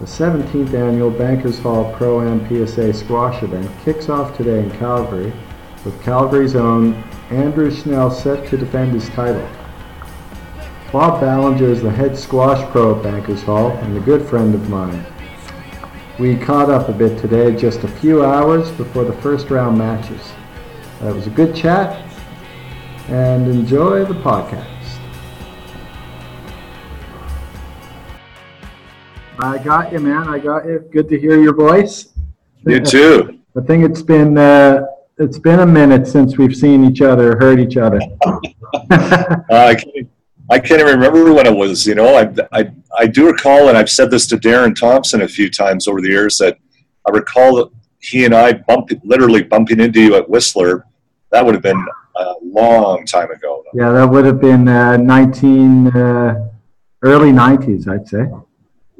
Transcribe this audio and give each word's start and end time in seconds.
The 0.00 0.06
17th 0.06 0.72
annual 0.72 1.10
Bankers 1.10 1.58
Hall 1.58 1.92
Pro 1.94 2.22
Am 2.22 2.48
PSA 2.48 2.94
squash 2.94 3.42
event 3.42 3.70
kicks 3.84 4.08
off 4.08 4.34
today 4.34 4.60
in 4.60 4.70
Calgary 4.78 5.30
with 5.84 6.02
Calgary's 6.02 6.56
own 6.56 6.94
Andrew 7.28 7.70
Schnell 7.70 8.10
set 8.10 8.48
to 8.48 8.56
defend 8.56 8.92
his 8.92 9.10
title. 9.10 9.46
Bob 10.90 11.20
Ballinger 11.20 11.66
is 11.66 11.82
the 11.82 11.90
head 11.90 12.16
squash 12.16 12.66
pro 12.70 12.96
at 12.96 13.02
Bankers 13.02 13.42
Hall 13.42 13.72
and 13.72 13.94
a 13.94 14.00
good 14.00 14.26
friend 14.26 14.54
of 14.54 14.70
mine. 14.70 15.04
We 16.18 16.34
caught 16.34 16.70
up 16.70 16.88
a 16.88 16.94
bit 16.94 17.18
today, 17.18 17.54
just 17.54 17.84
a 17.84 17.88
few 17.88 18.24
hours 18.24 18.70
before 18.70 19.04
the 19.04 19.20
first 19.20 19.50
round 19.50 19.76
matches. 19.76 20.32
That 21.02 21.14
was 21.14 21.26
a 21.26 21.30
good 21.30 21.54
chat, 21.54 22.10
and 23.08 23.46
enjoy 23.46 24.06
the 24.06 24.14
podcast. 24.14 24.69
I 29.42 29.56
got 29.56 29.90
you, 29.90 30.00
man. 30.00 30.28
I 30.28 30.38
got 30.38 30.66
you. 30.66 30.86
Good 30.92 31.08
to 31.08 31.18
hear 31.18 31.40
your 31.40 31.54
voice. 31.54 32.08
You 32.66 32.80
too. 32.80 33.40
I 33.56 33.62
think 33.62 33.84
it's 33.84 34.02
been 34.02 34.36
uh, 34.36 34.84
it's 35.16 35.38
been 35.38 35.60
a 35.60 35.66
minute 35.66 36.06
since 36.06 36.36
we've 36.36 36.54
seen 36.54 36.84
each 36.84 37.00
other, 37.00 37.38
heard 37.38 37.58
each 37.58 37.78
other. 37.78 38.00
uh, 38.26 39.38
I, 39.50 39.74
can't, 39.74 40.10
I 40.50 40.58
can't 40.58 40.80
even 40.80 40.98
remember 40.98 41.32
when 41.32 41.46
it 41.46 41.56
was. 41.56 41.86
You 41.86 41.94
know, 41.94 42.16
I, 42.16 42.32
I 42.52 42.70
I 42.98 43.06
do 43.06 43.28
recall, 43.28 43.70
and 43.70 43.78
I've 43.78 43.88
said 43.88 44.10
this 44.10 44.26
to 44.28 44.36
Darren 44.36 44.78
Thompson 44.78 45.22
a 45.22 45.28
few 45.28 45.50
times 45.50 45.88
over 45.88 46.02
the 46.02 46.08
years 46.08 46.36
that 46.38 46.58
I 47.08 47.10
recall 47.10 47.56
that 47.56 47.70
he 48.00 48.26
and 48.26 48.34
I 48.34 48.52
bumped, 48.52 48.92
literally 49.04 49.42
bumping 49.42 49.80
into 49.80 50.02
you 50.02 50.16
at 50.16 50.28
Whistler. 50.28 50.84
That 51.30 51.46
would 51.46 51.54
have 51.54 51.62
been 51.62 51.82
a 52.16 52.34
long 52.42 53.06
time 53.06 53.30
ago. 53.30 53.64
Yeah, 53.72 53.92
that 53.92 54.04
would 54.04 54.26
have 54.26 54.40
been 54.40 54.68
uh, 54.68 54.96
19, 54.96 55.86
uh, 55.88 56.48
early 57.02 57.30
90s, 57.30 57.88
I'd 57.88 58.06
say. 58.06 58.26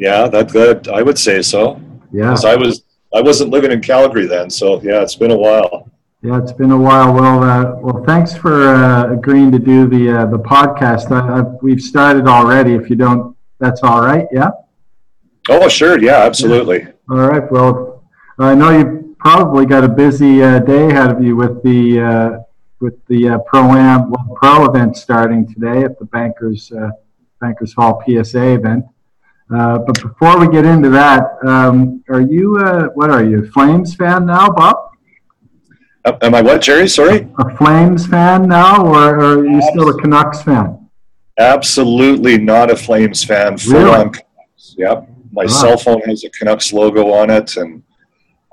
Yeah, 0.01 0.29
that 0.29 0.49
that 0.49 0.89
I 0.89 1.03
would 1.03 1.19
say 1.19 1.43
so. 1.43 1.79
Yeah. 2.11 2.35
I 2.45 2.57
was 2.57 2.85
I 3.15 3.21
wasn't 3.21 3.51
living 3.51 3.71
in 3.71 3.83
Calgary 3.83 4.27
then, 4.27 4.49
so 4.49 4.81
yeah, 4.81 5.03
it's 5.03 5.15
been 5.15 5.31
a 5.31 5.37
while. 5.37 5.91
Yeah, 6.23 6.39
it's 6.39 6.53
been 6.53 6.71
a 6.71 6.77
while. 6.77 7.13
Well, 7.13 7.43
uh, 7.45 7.77
well, 7.77 8.03
thanks 8.07 8.35
for 8.35 8.75
uh, 8.75 9.13
agreeing 9.13 9.53
to 9.53 9.59
do 9.59 9.87
the 9.87 10.21
uh, 10.21 10.27
the 10.27 10.39
podcast. 10.39 11.11
I, 11.11 11.41
I, 11.41 11.43
we've 11.61 11.83
started 11.83 12.27
already. 12.27 12.73
If 12.73 12.89
you 12.89 12.97
don't, 12.97 13.37
that's 13.59 13.83
all 13.83 14.01
right. 14.01 14.27
Yeah. 14.33 14.53
Oh, 15.51 15.69
sure. 15.69 16.01
Yeah, 16.01 16.21
absolutely. 16.25 16.81
Yeah. 16.81 16.93
All 17.11 17.29
right. 17.29 17.53
Well, 17.53 18.03
I 18.39 18.55
know 18.55 18.71
you 18.71 19.17
probably 19.19 19.67
got 19.67 19.85
a 19.85 19.89
busy 19.89 20.43
uh, 20.43 20.61
day 20.61 20.89
ahead 20.89 21.11
of 21.11 21.23
you 21.23 21.37
with 21.37 21.63
the 21.63 22.01
uh, 22.01 22.39
with 22.81 22.95
the 23.09 23.29
uh, 23.29 23.39
pro 23.41 23.61
am 23.73 24.11
pro 24.35 24.65
event 24.65 24.97
starting 24.97 25.47
today 25.47 25.83
at 25.85 25.99
the 25.99 26.07
Bankers 26.07 26.73
Bankers 27.39 27.75
Hall 27.75 28.03
PSA 28.07 28.55
event. 28.55 28.87
Uh, 29.55 29.79
but 29.79 30.01
before 30.01 30.39
we 30.39 30.49
get 30.49 30.65
into 30.65 30.89
that, 30.91 31.25
um, 31.45 32.05
are 32.09 32.21
you 32.21 32.59
uh, 32.59 32.85
what 32.95 33.11
are 33.11 33.25
you, 33.25 33.51
Flames 33.51 33.95
fan 33.97 34.27
now, 34.27 34.49
Bob? 34.49 34.77
Uh, 36.05 36.17
am 36.23 36.35
I 36.35 36.41
what, 36.41 36.63
Jerry? 36.63 36.89
Sorry. 36.89 37.29
A 37.39 37.57
Flames 37.57 38.07
fan 38.07 38.49
now, 38.49 38.87
or, 38.87 39.17
or 39.17 39.39
are 39.39 39.45
you 39.45 39.57
Absolutely. 39.57 39.71
still 39.71 39.89
a 39.89 40.01
Canucks 40.01 40.43
fan? 40.43 40.89
Absolutely 41.39 42.39
not 42.39 42.71
a 42.71 42.77
Flames 42.77 43.25
fan. 43.25 43.59
Full 43.59 43.75
really? 43.75 43.91
on 43.91 44.11
Canucks. 44.11 44.75
Yep. 44.79 45.09
My 45.33 45.47
cell 45.47 45.77
phone 45.77 46.01
has 46.03 46.25
a 46.25 46.31
Canucks 46.31 46.73
logo 46.73 47.13
on 47.13 47.31
it, 47.31 47.57
and 47.57 47.83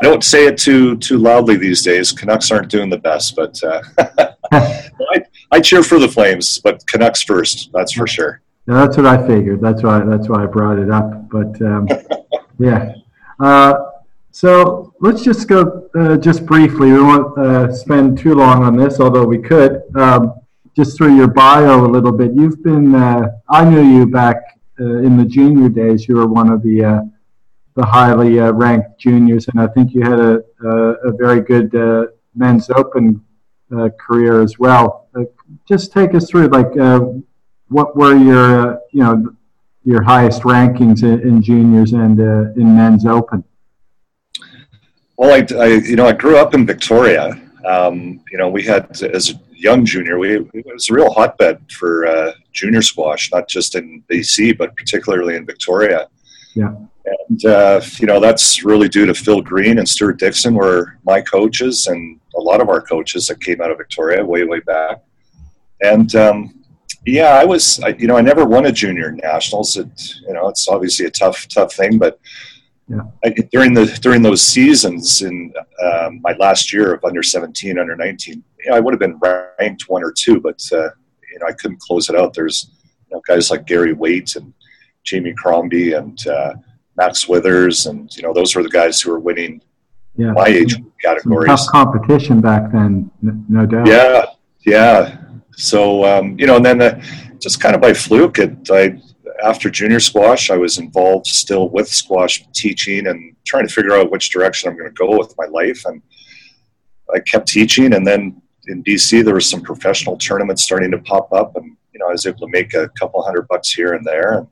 I 0.01 0.05
don't 0.05 0.23
say 0.23 0.47
it 0.47 0.57
too 0.57 0.97
too 0.97 1.17
loudly 1.17 1.57
these 1.57 1.83
days. 1.83 2.11
Canucks 2.11 2.51
aren't 2.51 2.69
doing 2.69 2.89
the 2.89 2.97
best, 2.97 3.35
but 3.35 3.61
uh, 3.63 3.81
I, 4.51 5.21
I 5.51 5.59
cheer 5.59 5.83
for 5.83 5.99
the 5.99 6.07
Flames, 6.07 6.59
but 6.59 6.85
Canucks 6.87 7.21
first. 7.21 7.69
That's 7.71 7.93
for 7.93 8.07
sure. 8.07 8.41
Yeah, 8.67 8.73
that's 8.73 8.97
what 8.97 9.05
I 9.05 9.25
figured. 9.25 9.61
That's 9.61 9.81
why 9.81 10.03
that's 10.03 10.27
why 10.27 10.43
I 10.43 10.45
brought 10.45 10.77
it 10.77 10.91
up. 10.91 11.29
But 11.29 11.61
um, 11.61 11.87
yeah. 12.59 12.95
Uh, 13.39 13.91
so 14.31 14.93
let's 14.99 15.23
just 15.23 15.47
go 15.47 15.89
uh, 15.95 16.17
just 16.17 16.45
briefly. 16.45 16.91
We 16.91 17.01
won't 17.01 17.37
uh, 17.37 17.73
spend 17.73 18.17
too 18.17 18.35
long 18.35 18.63
on 18.63 18.75
this, 18.75 18.99
although 18.99 19.25
we 19.25 19.37
could. 19.37 19.83
Um, 19.95 20.33
just 20.75 20.97
through 20.97 21.15
your 21.15 21.27
bio 21.27 21.85
a 21.85 21.87
little 21.87 22.11
bit. 22.11 22.33
You've 22.33 22.61
been. 22.61 22.93
Uh, 22.93 23.29
I 23.49 23.63
knew 23.63 23.81
you 23.81 24.05
back 24.05 24.35
uh, 24.81 24.97
in 24.97 25.17
the 25.17 25.25
junior 25.25 25.69
days. 25.69 26.07
You 26.09 26.17
were 26.17 26.27
one 26.27 26.51
of 26.51 26.61
the 26.61 26.83
uh, 26.83 27.01
the 27.75 27.85
highly 27.85 28.37
ranked 28.37 28.99
juniors, 28.99 29.47
and 29.47 29.61
I 29.61 29.67
think 29.67 29.93
you 29.93 30.01
had 30.01 30.19
a 30.19 30.43
a, 30.65 30.69
a 31.09 31.11
very 31.13 31.39
good 31.39 31.73
men's 32.35 32.69
open 32.69 33.23
career 33.97 34.41
as 34.41 34.59
well. 34.59 35.07
just 35.65 35.93
take 35.93 36.13
us 36.13 36.29
through 36.29 36.47
like 36.47 36.73
what 37.69 37.95
were 37.95 38.15
your 38.15 38.73
uh, 38.73 38.77
you 38.91 39.03
know 39.03 39.35
your 39.83 40.01
highest 40.01 40.41
rankings 40.41 41.03
in, 41.03 41.21
in 41.21 41.41
juniors 41.41 41.93
and 41.93 42.19
uh, 42.19 42.51
in 42.59 42.75
men's 42.75 43.05
open? 43.05 43.43
Well, 45.17 45.33
I, 45.33 45.55
I, 45.55 45.67
you 45.67 45.95
know 45.95 46.07
I 46.07 46.13
grew 46.13 46.37
up 46.37 46.53
in 46.53 46.65
Victoria. 46.65 47.41
Um, 47.65 48.21
you 48.31 48.37
know 48.37 48.49
we 48.49 48.63
had 48.63 48.89
as 49.01 49.31
a 49.31 49.33
young 49.53 49.85
junior, 49.85 50.19
we 50.19 50.35
it 50.35 50.65
was 50.65 50.89
a 50.89 50.93
real 50.93 51.11
hotbed 51.11 51.59
for 51.71 52.07
uh, 52.07 52.31
junior 52.53 52.81
squash, 52.81 53.31
not 53.31 53.47
just 53.47 53.75
in 53.75 54.03
BC 54.09 54.57
but 54.57 54.75
particularly 54.75 55.35
in 55.35 55.45
Victoria. 55.45 56.07
Yeah. 56.55 56.73
And 57.29 57.45
uh, 57.45 57.81
you 57.99 58.07
know 58.07 58.19
that's 58.19 58.63
really 58.63 58.89
due 58.89 59.05
to 59.05 59.13
Phil 59.13 59.41
Green 59.41 59.79
and 59.79 59.87
Stuart 59.87 60.19
Dixon 60.19 60.55
were 60.55 60.97
my 61.05 61.21
coaches 61.21 61.87
and 61.87 62.19
a 62.35 62.41
lot 62.41 62.61
of 62.61 62.69
our 62.69 62.81
coaches 62.81 63.27
that 63.27 63.41
came 63.41 63.61
out 63.61 63.71
of 63.71 63.77
Victoria 63.77 64.23
way 64.23 64.43
way 64.43 64.59
back. 64.59 65.01
And 65.81 66.13
um, 66.15 66.63
yeah, 67.07 67.29
I 67.29 67.45
was. 67.45 67.79
I, 67.81 67.89
you 67.89 68.07
know, 68.07 68.17
I 68.17 68.21
never 68.21 68.45
won 68.45 68.65
a 68.65 68.71
junior 68.71 69.11
nationals. 69.11 69.77
It, 69.77 69.87
you 70.27 70.33
know, 70.33 70.49
it's 70.49 70.67
obviously 70.67 71.05
a 71.05 71.11
tough, 71.11 71.47
tough 71.47 71.73
thing. 71.73 71.97
But 71.97 72.19
yeah. 72.87 73.01
I, 73.23 73.29
during 73.51 73.73
the 73.73 73.85
during 74.01 74.21
those 74.21 74.41
seasons 74.41 75.21
in 75.21 75.53
um, 75.83 76.21
my 76.21 76.33
last 76.33 76.73
year 76.73 76.93
of 76.93 77.03
under 77.05 77.23
seventeen, 77.23 77.79
under 77.79 77.95
nineteen, 77.95 78.43
you 78.59 78.71
know, 78.71 78.77
I 78.77 78.79
would 78.79 78.93
have 78.93 78.99
been 78.99 79.19
ranked 79.59 79.85
one 79.87 80.03
or 80.03 80.11
two, 80.11 80.41
but 80.41 80.61
uh, 80.71 80.89
you 81.31 81.39
know, 81.39 81.47
I 81.47 81.53
couldn't 81.53 81.79
close 81.79 82.09
it 82.09 82.15
out. 82.15 82.33
There's 82.33 82.71
you 83.09 83.15
know 83.15 83.21
guys 83.27 83.51
like 83.51 83.65
Gary 83.65 83.93
Waite 83.93 84.35
and 84.35 84.53
Jamie 85.03 85.33
Crombie 85.33 85.93
and 85.93 86.27
uh, 86.27 86.55
Max 86.97 87.29
Withers, 87.29 87.85
and 87.85 88.13
you 88.17 88.23
know, 88.23 88.33
those 88.33 88.55
were 88.55 88.63
the 88.63 88.69
guys 88.69 88.99
who 88.99 89.11
were 89.11 89.19
winning 89.19 89.61
yeah. 90.17 90.33
my 90.33 90.47
age 90.47 90.75
categories. 91.01 91.47
tough 91.47 91.67
competition 91.67 92.41
back 92.41 92.71
then, 92.71 93.09
no 93.21 93.65
doubt. 93.65 93.87
Yeah, 93.87 94.25
yeah. 94.65 95.23
So 95.57 96.05
um, 96.05 96.37
you 96.39 96.45
know, 96.45 96.57
and 96.57 96.65
then 96.65 96.81
uh, 96.81 97.01
just 97.39 97.59
kind 97.59 97.75
of 97.75 97.81
by 97.81 97.93
fluke, 97.93 98.39
it, 98.39 98.69
I 98.71 99.01
after 99.43 99.69
junior 99.69 99.99
squash, 99.99 100.49
I 100.49 100.57
was 100.57 100.77
involved 100.77 101.27
still 101.27 101.69
with 101.69 101.87
squash 101.87 102.45
teaching 102.53 103.07
and 103.07 103.35
trying 103.45 103.67
to 103.67 103.73
figure 103.73 103.93
out 103.93 104.11
which 104.11 104.29
direction 104.29 104.69
I'm 104.69 104.77
going 104.77 104.89
to 104.89 104.93
go 104.93 105.17
with 105.17 105.33
my 105.37 105.45
life. 105.45 105.83
And 105.85 106.01
I 107.13 107.19
kept 107.19 107.47
teaching, 107.47 107.93
and 107.93 108.05
then 108.05 108.41
in 108.67 108.83
BC, 108.83 109.23
there 109.23 109.35
was 109.35 109.49
some 109.49 109.61
professional 109.61 110.17
tournaments 110.17 110.63
starting 110.63 110.91
to 110.91 110.99
pop 110.99 111.31
up, 111.33 111.55
and 111.55 111.75
you 111.91 111.99
know 111.99 112.07
I 112.07 112.11
was 112.11 112.25
able 112.25 112.39
to 112.39 112.51
make 112.51 112.73
a 112.73 112.89
couple 112.99 113.21
hundred 113.23 113.47
bucks 113.47 113.71
here 113.71 113.93
and 113.93 114.05
there. 114.05 114.39
And 114.39 114.47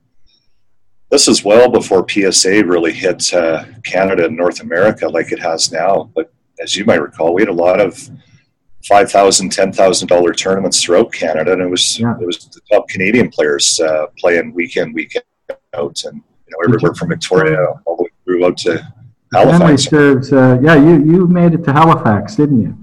this 1.11 1.27
is 1.27 1.43
well 1.43 1.69
before 1.69 2.07
PSA 2.09 2.65
really 2.65 2.93
hit 2.93 3.31
uh, 3.31 3.65
Canada 3.83 4.25
and 4.25 4.35
North 4.35 4.61
America 4.61 5.07
like 5.07 5.31
it 5.31 5.39
has 5.39 5.71
now. 5.71 6.09
But 6.15 6.33
as 6.59 6.75
you 6.75 6.83
might 6.85 7.01
recall, 7.01 7.33
we 7.33 7.43
had 7.43 7.49
a 7.49 7.53
lot 7.53 7.79
of 7.79 8.09
five 8.87 9.11
thousand, 9.11 9.51
ten 9.51 9.71
thousand 9.71 10.07
dollar 10.07 10.33
tournaments 10.33 10.81
throughout 10.81 11.11
Canada, 11.11 11.53
and 11.53 11.61
it 11.61 11.69
was 11.69 11.99
yeah. 11.99 12.15
it 12.19 12.25
was 12.25 12.37
the 12.45 12.61
top 12.71 12.87
Canadian 12.87 13.29
players 13.29 13.79
uh, 13.79 14.07
playing 14.17 14.53
weekend, 14.53 14.93
weekend 14.93 15.25
out, 15.73 16.03
and 16.05 16.15
you 16.15 16.51
know 16.51 16.57
everywhere 16.65 16.93
from 16.93 17.09
Victoria 17.09 17.65
all 17.85 17.97
the 17.97 18.03
way 18.03 18.09
through 18.23 18.45
out 18.45 18.57
to 18.57 18.93
Halifax. 19.33 19.85
Serves, 19.85 20.31
uh, 20.31 20.57
yeah, 20.61 20.75
you 20.75 21.03
you 21.03 21.27
made 21.27 21.53
it 21.53 21.63
to 21.65 21.73
Halifax, 21.73 22.35
didn't 22.35 22.61
you? 22.61 22.77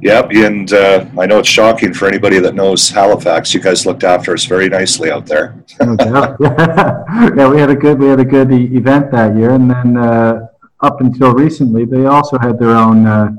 Yep, 0.00 0.30
and 0.32 0.72
uh, 0.72 1.04
I 1.18 1.26
know 1.26 1.40
it's 1.40 1.48
shocking 1.48 1.92
for 1.92 2.08
anybody 2.08 2.38
that 2.38 2.54
knows 2.54 2.88
Halifax. 2.88 3.52
You 3.52 3.60
guys 3.60 3.84
looked 3.84 4.04
after 4.04 4.32
us 4.32 4.46
very 4.46 4.70
nicely 4.70 5.10
out 5.10 5.26
there. 5.26 5.62
yeah, 5.80 7.48
we 7.48 7.60
had 7.60 7.68
a 7.68 7.76
good 7.76 7.98
we 7.98 8.06
had 8.06 8.20
a 8.20 8.24
good 8.24 8.52
event 8.52 9.10
that 9.10 9.36
year, 9.36 9.50
and 9.50 9.70
then 9.70 9.96
uh, 9.98 10.46
up 10.80 11.00
until 11.00 11.34
recently, 11.34 11.84
they 11.84 12.06
also 12.06 12.38
had 12.38 12.58
their 12.58 12.70
own 12.70 13.06
uh, 13.06 13.32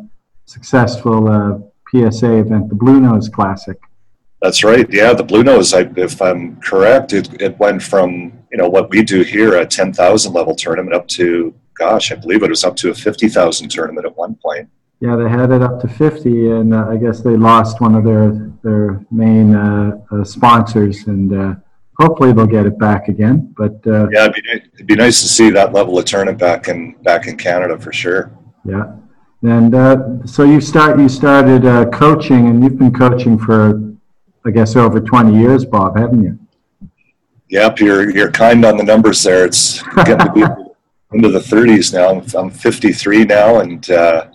successful 0.45 1.27
uh, 1.27 1.57
PSA 1.91 2.37
event, 2.37 2.69
the 2.69 2.75
Blue 2.75 2.99
Nose 2.99 3.29
Classic. 3.29 3.77
That's 4.41 4.63
right. 4.63 4.87
Yeah, 4.91 5.13
the 5.13 5.23
Blue 5.23 5.43
Nose. 5.43 5.73
I, 5.73 5.89
if 5.95 6.21
I'm 6.21 6.57
correct, 6.61 7.13
it, 7.13 7.41
it 7.41 7.57
went 7.57 7.81
from 7.81 8.33
you 8.51 8.57
know 8.57 8.69
what 8.69 8.89
we 8.89 9.03
do 9.03 9.23
here 9.23 9.57
a 9.57 9.65
ten 9.65 9.91
thousand 9.91 10.33
level 10.33 10.55
tournament 10.55 10.95
up 10.95 11.07
to 11.09 11.53
gosh, 11.77 12.11
I 12.11 12.15
believe 12.15 12.43
it 12.43 12.49
was 12.49 12.63
up 12.63 12.75
to 12.77 12.89
a 12.89 12.93
fifty 12.93 13.29
thousand 13.29 13.69
tournament 13.69 14.05
at 14.05 14.15
one 14.15 14.35
point. 14.35 14.69
Yeah, 14.99 15.15
they 15.15 15.29
had 15.29 15.51
it 15.51 15.61
up 15.61 15.79
to 15.81 15.87
fifty, 15.87 16.49
and 16.49 16.73
uh, 16.73 16.87
I 16.89 16.97
guess 16.97 17.21
they 17.21 17.35
lost 17.35 17.81
one 17.81 17.95
of 17.95 18.03
their 18.03 18.51
their 18.63 19.05
main 19.11 19.55
uh, 19.55 19.99
uh, 20.11 20.23
sponsors, 20.23 21.07
and 21.07 21.33
uh, 21.33 21.55
hopefully 21.99 22.33
they'll 22.33 22.47
get 22.47 22.65
it 22.65 22.77
back 22.79 23.07
again. 23.07 23.53
But 23.57 23.75
uh, 23.85 24.07
yeah, 24.11 24.25
it'd 24.25 24.33
be, 24.33 24.41
it'd 24.73 24.87
be 24.87 24.95
nice 24.95 25.21
to 25.21 25.27
see 25.27 25.49
that 25.51 25.73
level 25.73 25.97
of 25.97 26.05
tournament 26.05 26.39
back 26.39 26.67
in 26.67 26.93
back 27.03 27.27
in 27.27 27.37
Canada 27.37 27.79
for 27.79 27.93
sure. 27.93 28.31
Yeah. 28.65 28.93
And 29.43 29.75
uh, 29.75 30.25
so 30.25 30.43
you 30.43 30.59
start 30.59 30.99
you 30.99 31.09
started 31.09 31.65
uh, 31.65 31.85
coaching, 31.89 32.47
and 32.47 32.63
you've 32.63 32.77
been 32.77 32.93
coaching 32.93 33.37
for, 33.37 33.81
I 34.45 34.51
guess, 34.51 34.75
over 34.75 34.99
twenty 34.99 35.39
years, 35.39 35.63
Bob, 35.63 35.97
haven't 35.97 36.23
you? 36.23 36.39
Yep, 37.49 37.79
you're 37.79 38.09
you're 38.09 38.31
kind 38.31 38.65
on 38.65 38.77
the 38.77 38.83
numbers 38.83 39.23
there. 39.23 39.45
It's 39.45 39.81
getting 40.05 40.25
to 40.25 40.33
be 40.33 40.41
into 41.13 41.29
the 41.29 41.39
30s 41.39 41.93
now. 41.93 42.09
I'm, 42.09 42.45
I'm 42.45 42.49
53 42.51 43.25
now, 43.25 43.59
and 43.59 43.89
uh, 43.89 44.27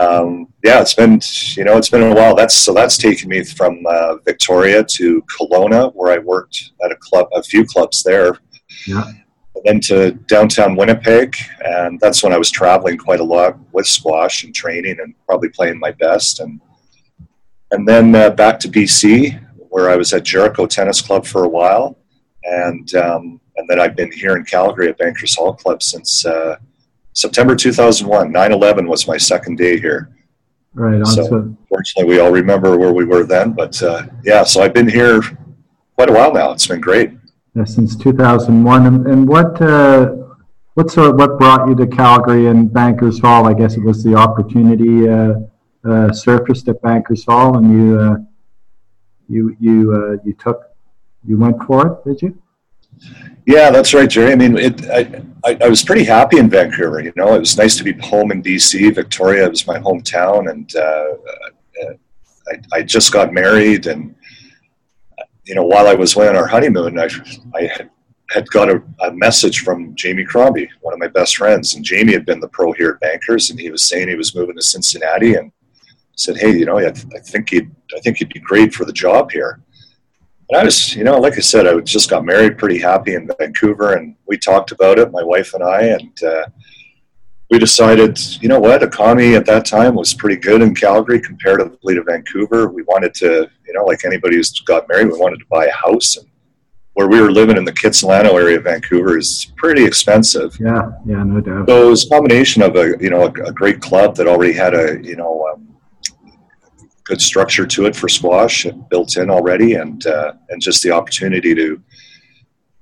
um, 0.00 0.52
yeah, 0.64 0.80
it's 0.80 0.94
been 0.94 1.20
you 1.56 1.64
know 1.64 1.76
it's 1.76 1.90
been 1.90 2.02
a 2.02 2.14
while. 2.14 2.34
That's 2.34 2.54
so 2.54 2.72
that's 2.72 2.96
taken 2.96 3.28
me 3.28 3.44
from 3.44 3.84
uh, 3.86 4.16
Victoria 4.24 4.82
to 4.82 5.22
Kelowna, 5.22 5.94
where 5.94 6.12
I 6.12 6.18
worked 6.18 6.72
at 6.84 6.90
a 6.90 6.96
club, 6.96 7.28
a 7.32 7.42
few 7.42 7.64
clubs 7.64 8.02
there. 8.02 8.38
Yeah. 8.86 9.04
Then 9.64 9.80
to 9.80 10.12
downtown 10.28 10.76
Winnipeg, 10.76 11.36
and 11.64 11.98
that's 12.00 12.22
when 12.22 12.32
I 12.32 12.38
was 12.38 12.50
traveling 12.50 12.96
quite 12.96 13.20
a 13.20 13.24
lot 13.24 13.58
with 13.72 13.86
squash 13.86 14.44
and 14.44 14.54
training, 14.54 14.98
and 15.00 15.14
probably 15.26 15.48
playing 15.48 15.78
my 15.78 15.92
best. 15.92 16.40
And 16.40 16.60
and 17.70 17.86
then 17.86 18.14
uh, 18.14 18.30
back 18.30 18.58
to 18.60 18.68
BC, 18.68 19.40
where 19.70 19.90
I 19.90 19.96
was 19.96 20.12
at 20.12 20.24
Jericho 20.24 20.66
Tennis 20.66 21.00
Club 21.00 21.26
for 21.26 21.44
a 21.44 21.48
while, 21.48 21.98
and 22.44 22.94
um, 22.94 23.40
and 23.56 23.68
then 23.68 23.80
I've 23.80 23.96
been 23.96 24.12
here 24.12 24.36
in 24.36 24.44
Calgary 24.44 24.88
at 24.88 24.98
Bankers 24.98 25.34
Hall 25.36 25.54
Club 25.54 25.82
since 25.82 26.24
uh, 26.24 26.56
September 27.12 27.56
2001. 27.56 28.32
9/11 28.32 28.86
was 28.86 29.08
my 29.08 29.16
second 29.16 29.58
day 29.58 29.78
here. 29.78 30.10
Right. 30.74 31.00
On 31.00 31.06
So, 31.06 31.24
so, 31.24 31.56
Fortunately, 31.68 32.08
we 32.08 32.20
all 32.20 32.30
remember 32.30 32.78
where 32.78 32.92
we 32.92 33.04
were 33.04 33.24
then. 33.24 33.52
But 33.52 33.82
uh, 33.82 34.04
yeah, 34.24 34.44
so 34.44 34.62
I've 34.62 34.74
been 34.74 34.88
here 34.88 35.20
quite 35.96 36.08
a 36.08 36.12
while 36.12 36.32
now. 36.32 36.52
It's 36.52 36.66
been 36.66 36.80
great. 36.80 37.17
Yeah, 37.58 37.64
since 37.64 37.96
2001. 37.96 38.86
And, 38.86 39.06
and 39.06 39.28
what 39.28 39.60
uh, 39.60 40.14
what 40.74 40.90
sort 40.90 41.16
what 41.16 41.38
brought 41.38 41.68
you 41.68 41.74
to 41.74 41.86
Calgary 41.86 42.46
and 42.46 42.72
Bankers 42.72 43.18
Hall? 43.18 43.46
I 43.46 43.54
guess 43.54 43.76
it 43.76 43.82
was 43.82 44.04
the 44.04 44.14
opportunity 44.14 45.08
uh, 45.08 45.34
uh, 45.84 46.12
surfaced 46.12 46.68
at 46.68 46.80
Bankers 46.82 47.24
Hall, 47.24 47.56
and 47.56 47.72
you 47.72 48.00
uh, 48.00 48.16
you 49.28 49.56
you 49.58 49.92
uh, 49.92 50.22
you 50.24 50.34
took 50.34 50.62
you 51.26 51.36
went 51.36 51.60
for 51.64 51.86
it, 51.86 52.08
did 52.08 52.22
you? 52.22 52.42
Yeah, 53.46 53.70
that's 53.70 53.92
right, 53.94 54.08
Jerry. 54.08 54.32
I 54.32 54.36
mean, 54.36 54.56
it, 54.56 54.88
I, 54.90 55.22
I, 55.44 55.58
I 55.64 55.68
was 55.68 55.82
pretty 55.82 56.04
happy 56.04 56.38
in 56.38 56.50
Vancouver. 56.50 57.00
You 57.00 57.12
know, 57.16 57.34
it 57.34 57.40
was 57.40 57.56
nice 57.56 57.76
to 57.76 57.84
be 57.84 57.92
home 57.94 58.30
in 58.30 58.42
BC. 58.42 58.94
Victoria 58.94 59.48
was 59.48 59.66
my 59.66 59.78
hometown, 59.78 60.50
and 60.50 60.70
uh, 60.76 60.80
uh, 60.80 61.92
I, 62.48 62.78
I 62.78 62.82
just 62.82 63.12
got 63.12 63.32
married. 63.32 63.86
And 63.86 64.14
you 65.48 65.54
know, 65.54 65.64
while 65.64 65.86
I 65.86 65.94
was 65.94 66.14
away 66.14 66.28
on 66.28 66.36
our 66.36 66.46
honeymoon, 66.46 66.98
I, 66.98 67.08
I 67.54 67.62
had, 67.62 67.90
had 68.28 68.46
got 68.50 68.68
a, 68.68 68.82
a 69.00 69.10
message 69.12 69.60
from 69.60 69.94
Jamie 69.94 70.24
Crombie, 70.24 70.68
one 70.82 70.92
of 70.92 71.00
my 71.00 71.08
best 71.08 71.38
friends, 71.38 71.74
and 71.74 71.84
Jamie 71.84 72.12
had 72.12 72.26
been 72.26 72.38
the 72.38 72.48
pro 72.48 72.72
here 72.72 72.90
at 72.90 73.00
Bankers, 73.00 73.48
and 73.48 73.58
he 73.58 73.70
was 73.70 73.88
saying 73.88 74.08
he 74.08 74.14
was 74.14 74.34
moving 74.34 74.56
to 74.56 74.62
Cincinnati, 74.62 75.34
and 75.34 75.50
said, 76.16 76.36
"Hey, 76.36 76.52
you 76.52 76.66
know, 76.66 76.78
I, 76.78 76.88
I 76.88 77.20
think 77.24 77.48
he'd, 77.48 77.70
I 77.96 78.00
think 78.00 78.18
he'd 78.18 78.28
be 78.28 78.40
great 78.40 78.74
for 78.74 78.84
the 78.84 78.92
job 78.92 79.30
here." 79.30 79.62
And 80.50 80.60
I 80.60 80.64
was, 80.64 80.94
you 80.94 81.04
know, 81.04 81.18
like 81.18 81.34
I 81.34 81.40
said, 81.40 81.66
I 81.66 81.78
just 81.80 82.10
got 82.10 82.26
married 82.26 82.58
pretty 82.58 82.78
happy 82.78 83.14
in 83.14 83.30
Vancouver, 83.38 83.94
and 83.94 84.16
we 84.26 84.36
talked 84.36 84.70
about 84.70 84.98
it, 84.98 85.10
my 85.12 85.22
wife 85.22 85.54
and 85.54 85.64
I, 85.64 85.82
and 85.84 86.22
uh, 86.22 86.44
we 87.50 87.58
decided, 87.58 88.18
you 88.42 88.48
know 88.48 88.60
what, 88.60 88.82
economy 88.82 89.34
at 89.34 89.46
that 89.46 89.64
time 89.64 89.94
was 89.94 90.12
pretty 90.12 90.36
good 90.36 90.60
in 90.60 90.74
Calgary 90.74 91.20
comparatively 91.20 91.94
to 91.94 92.02
Vancouver. 92.02 92.68
We 92.68 92.82
wanted 92.82 93.14
to, 93.14 93.50
you 93.66 93.72
know, 93.72 93.84
like 93.84 94.04
anybody 94.04 94.36
who's 94.36 94.50
got 94.60 94.86
married, 94.88 95.06
we 95.06 95.18
wanted 95.18 95.38
to 95.38 95.46
buy 95.50 95.66
a 95.66 95.72
house, 95.72 96.16
and 96.18 96.26
where 96.92 97.08
we 97.08 97.20
were 97.20 97.30
living 97.30 97.56
in 97.56 97.64
the 97.64 97.72
Kitsilano 97.72 98.32
area 98.34 98.58
of 98.58 98.64
Vancouver 98.64 99.16
is 99.16 99.52
pretty 99.56 99.84
expensive. 99.84 100.58
Yeah, 100.60 100.90
yeah, 101.06 101.22
no 101.22 101.40
doubt. 101.40 101.68
So 101.68 101.86
it 101.86 101.90
was 101.90 102.04
a 102.04 102.08
combination 102.10 102.60
of 102.60 102.76
a, 102.76 102.96
you 103.00 103.08
know, 103.08 103.22
a, 103.22 103.30
a 103.44 103.52
great 103.52 103.80
club 103.80 104.16
that 104.16 104.26
already 104.26 104.52
had 104.52 104.74
a, 104.74 105.02
you 105.02 105.16
know, 105.16 105.48
um, 105.52 105.76
good 107.04 107.22
structure 107.22 107.66
to 107.66 107.86
it 107.86 107.96
for 107.96 108.08
squash 108.08 108.66
and 108.66 108.86
built 108.90 109.16
in 109.16 109.30
already, 109.30 109.74
and 109.74 110.06
uh, 110.06 110.34
and 110.50 110.60
just 110.60 110.82
the 110.82 110.90
opportunity 110.90 111.54
to, 111.54 111.80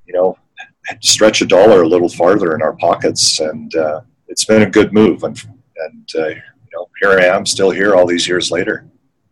you 0.06 0.12
know, 0.12 0.36
stretch 1.02 1.40
a 1.42 1.46
dollar 1.46 1.82
a 1.82 1.88
little 1.88 2.08
farther 2.08 2.56
in 2.56 2.62
our 2.62 2.74
pockets, 2.74 3.38
and 3.38 3.72
uh, 3.76 4.00
it's 4.28 4.44
been 4.44 4.62
a 4.62 4.70
good 4.70 4.92
move. 4.92 5.22
And 5.24 5.40
and 5.78 6.10
uh, 6.16 6.28
you 6.28 6.70
know, 6.74 6.88
here 7.00 7.18
I 7.18 7.24
am, 7.24 7.46
still 7.46 7.70
here 7.70 7.94
all 7.94 8.06
these 8.06 8.26
years 8.26 8.50
later. 8.50 8.86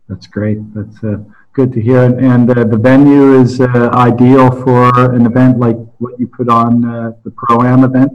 That's 0.07 0.27
great. 0.27 0.59
That's 0.73 1.03
uh, 1.03 1.17
good 1.53 1.73
to 1.73 1.81
hear. 1.81 2.03
And, 2.03 2.49
uh, 2.49 2.63
the 2.63 2.77
venue 2.77 3.39
is 3.41 3.59
uh, 3.59 3.89
ideal 3.93 4.51
for 4.63 5.15
an 5.15 5.25
event 5.25 5.57
like 5.57 5.77
what 5.97 6.19
you 6.19 6.27
put 6.27 6.47
on 6.47 6.85
uh, 6.85 7.13
the 7.23 7.31
Pro 7.31 7.63
Am 7.63 7.83
event. 7.83 8.11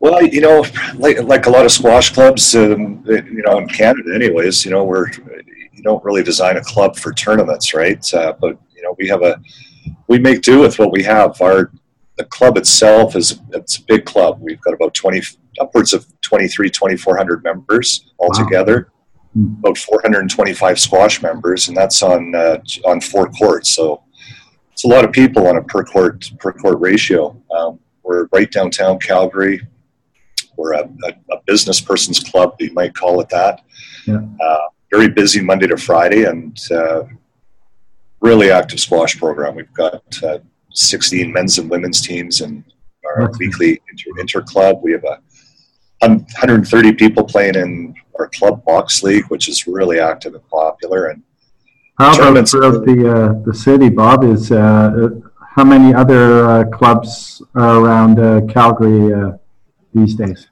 Well, 0.00 0.24
you 0.24 0.40
know, 0.40 0.64
like 0.94 1.20
like 1.22 1.46
a 1.46 1.50
lot 1.50 1.64
of 1.64 1.72
squash 1.72 2.10
clubs, 2.10 2.54
um, 2.54 3.02
you 3.06 3.42
know, 3.44 3.58
in 3.58 3.68
Canada, 3.68 4.14
anyways, 4.14 4.64
you 4.64 4.70
know, 4.70 4.84
we're 4.84 5.10
you 5.72 5.82
don't 5.82 6.02
really 6.04 6.22
design 6.22 6.56
a 6.56 6.62
club 6.62 6.96
for 6.96 7.12
tournaments, 7.12 7.74
right? 7.74 8.14
Uh, 8.14 8.34
but 8.40 8.58
you 8.74 8.82
know, 8.82 8.94
we 8.98 9.08
have 9.08 9.22
a 9.22 9.40
we 10.06 10.18
make 10.18 10.42
do 10.42 10.60
with 10.60 10.78
what 10.78 10.92
we 10.92 11.02
have. 11.02 11.40
Our 11.42 11.72
the 12.16 12.24
club 12.24 12.56
itself 12.56 13.16
is 13.16 13.40
it's 13.52 13.78
a 13.78 13.82
big 13.82 14.04
club. 14.04 14.38
We've 14.40 14.60
got 14.60 14.74
about 14.74 14.94
twenty 14.94 15.22
upwards 15.60 15.92
of 15.92 16.06
23, 16.22 16.70
2400 16.70 17.42
members 17.42 18.10
altogether. 18.18 18.90
Hmm. 19.34 19.54
About 19.58 19.78
425 19.78 20.80
squash 20.80 21.22
members, 21.22 21.68
and 21.68 21.76
that's 21.76 22.02
on 22.02 22.34
uh, 22.34 22.58
on 22.86 23.00
four 23.00 23.28
courts. 23.30 23.74
So 23.74 24.02
it's 24.72 24.84
a 24.84 24.88
lot 24.88 25.04
of 25.04 25.12
people 25.12 25.46
on 25.46 25.56
a 25.56 25.62
per 25.62 25.84
court 25.84 26.30
per 26.38 26.52
court 26.52 26.80
ratio. 26.80 27.40
Um, 27.56 27.78
we're 28.02 28.26
right 28.32 28.50
downtown 28.50 28.98
Calgary. 28.98 29.60
We're 30.56 30.72
a, 30.72 30.88
a, 31.04 31.34
a 31.34 31.42
business 31.46 31.80
person's 31.80 32.20
club, 32.20 32.56
you 32.58 32.72
might 32.72 32.94
call 32.94 33.20
it 33.20 33.28
that. 33.28 33.60
Yeah. 34.06 34.20
Uh, 34.40 34.58
very 34.90 35.08
busy 35.08 35.40
Monday 35.40 35.66
to 35.66 35.76
Friday, 35.76 36.24
and 36.24 36.58
uh, 36.70 37.02
really 38.20 38.50
active 38.50 38.80
squash 38.80 39.18
program. 39.18 39.54
We've 39.54 39.72
got 39.74 40.02
uh, 40.22 40.38
16 40.72 41.32
men's 41.32 41.58
and 41.58 41.70
women's 41.70 42.00
teams 42.00 42.40
and 42.40 42.64
our 43.04 43.30
weekly 43.38 43.80
inter, 43.90 44.10
inter 44.20 44.42
club. 44.42 44.80
We 44.82 44.92
have 44.92 45.04
a 45.04 45.20
130 46.00 46.92
people 46.92 47.24
playing 47.24 47.54
in 47.56 47.94
our 48.18 48.28
club 48.28 48.64
box 48.64 49.02
league, 49.02 49.24
which 49.28 49.48
is 49.48 49.66
really 49.66 50.00
active 50.00 50.34
and 50.34 50.48
popular. 50.48 51.06
And 51.06 51.22
How 51.98 52.30
about 52.30 52.48
throughout 52.48 52.84
the 52.84 53.12
uh, 53.12 53.42
the 53.44 53.54
city, 53.54 53.88
Bob? 53.88 54.24
Is 54.24 54.52
uh, 54.52 55.10
how 55.56 55.64
many 55.64 55.92
other 55.94 56.46
uh, 56.48 56.64
clubs 56.64 57.42
are 57.54 57.78
around 57.80 58.20
uh, 58.20 58.40
Calgary 58.52 59.12
uh, 59.12 59.32
these 59.92 60.14
days? 60.14 60.48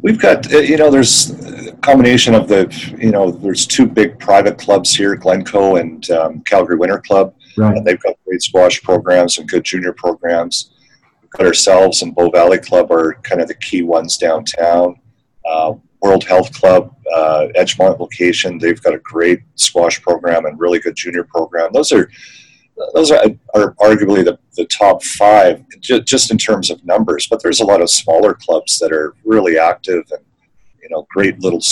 We've 0.00 0.18
got, 0.18 0.50
uh, 0.52 0.58
you 0.58 0.76
know, 0.78 0.90
there's 0.90 1.30
a 1.68 1.72
combination 1.82 2.34
of 2.34 2.48
the, 2.48 2.66
you 2.98 3.10
know, 3.10 3.30
there's 3.30 3.66
two 3.66 3.86
big 3.86 4.18
private 4.18 4.58
clubs 4.58 4.94
here, 4.94 5.14
Glencoe 5.14 5.76
and 5.76 6.10
um, 6.10 6.40
Calgary 6.42 6.76
Winter 6.76 6.98
Club, 6.98 7.34
Right. 7.56 7.76
and 7.76 7.86
they've 7.86 8.00
got 8.00 8.16
great 8.26 8.42
squash 8.42 8.82
programs 8.82 9.38
and 9.38 9.48
good 9.48 9.62
junior 9.64 9.92
programs. 9.92 10.73
We've 11.38 11.46
ourselves 11.46 12.02
and 12.02 12.14
Bow 12.14 12.30
Valley 12.30 12.58
Club 12.58 12.90
are 12.90 13.14
kind 13.22 13.40
of 13.40 13.48
the 13.48 13.54
key 13.54 13.82
ones 13.82 14.16
downtown. 14.16 15.00
Uh, 15.44 15.74
World 16.00 16.24
Health 16.24 16.52
Club, 16.52 16.94
uh, 17.14 17.46
Edgemont 17.56 17.98
location, 17.98 18.58
they've 18.58 18.82
got 18.82 18.94
a 18.94 18.98
great 18.98 19.40
squash 19.54 20.00
program 20.02 20.44
and 20.44 20.60
really 20.60 20.78
good 20.78 20.94
junior 20.94 21.24
program. 21.24 21.70
Those 21.72 21.92
are 21.92 22.10
those 22.92 23.10
are, 23.10 23.22
are 23.54 23.74
arguably 23.74 24.24
the, 24.24 24.38
the 24.56 24.64
top 24.66 25.02
five 25.02 25.64
ju- 25.80 26.02
just 26.02 26.30
in 26.30 26.38
terms 26.38 26.70
of 26.70 26.84
numbers, 26.84 27.28
but 27.28 27.42
there's 27.42 27.60
a 27.60 27.64
lot 27.64 27.80
of 27.80 27.88
smaller 27.88 28.34
clubs 28.34 28.78
that 28.80 28.92
are 28.92 29.14
really 29.24 29.58
active 29.58 30.04
and 30.10 30.24
you 30.82 30.88
know 30.90 31.06
great 31.10 31.40
little 31.40 31.62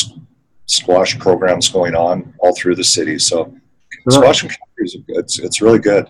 squash 0.67 1.19
programs 1.19 1.69
going 1.69 1.95
on 1.95 2.33
all 2.39 2.55
through 2.55 2.77
the 2.77 2.85
city. 2.85 3.19
So 3.19 3.55
squash 4.09 4.43
and 4.43 4.51
Calgary 4.51 4.85
is 4.85 4.97
it's 5.09 5.39
it's 5.41 5.61
really 5.61 5.79
good. 5.79 6.09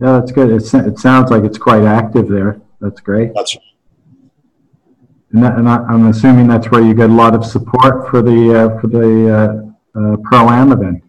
Yeah, 0.00 0.18
that's 0.18 0.32
good. 0.32 0.50
It, 0.50 0.74
it 0.86 0.98
sounds 0.98 1.30
like 1.30 1.44
it's 1.44 1.58
quite 1.58 1.84
active 1.84 2.28
there. 2.28 2.60
That's 2.82 3.00
great. 3.00 3.30
That's 3.34 3.56
And, 5.30 5.42
that, 5.44 5.56
and 5.56 5.68
I, 5.68 5.76
I'm 5.88 6.08
assuming 6.08 6.48
that's 6.48 6.68
where 6.72 6.82
you 6.82 6.94
get 6.94 7.10
a 7.10 7.12
lot 7.12 7.32
of 7.32 7.46
support 7.46 8.10
for 8.10 8.22
the 8.22 8.40
uh, 8.60 8.80
for 8.80 8.88
the 8.88 9.72
uh, 9.94 9.98
uh, 9.98 10.16
Pro 10.24 10.50
Am 10.50 10.72
event. 10.72 11.02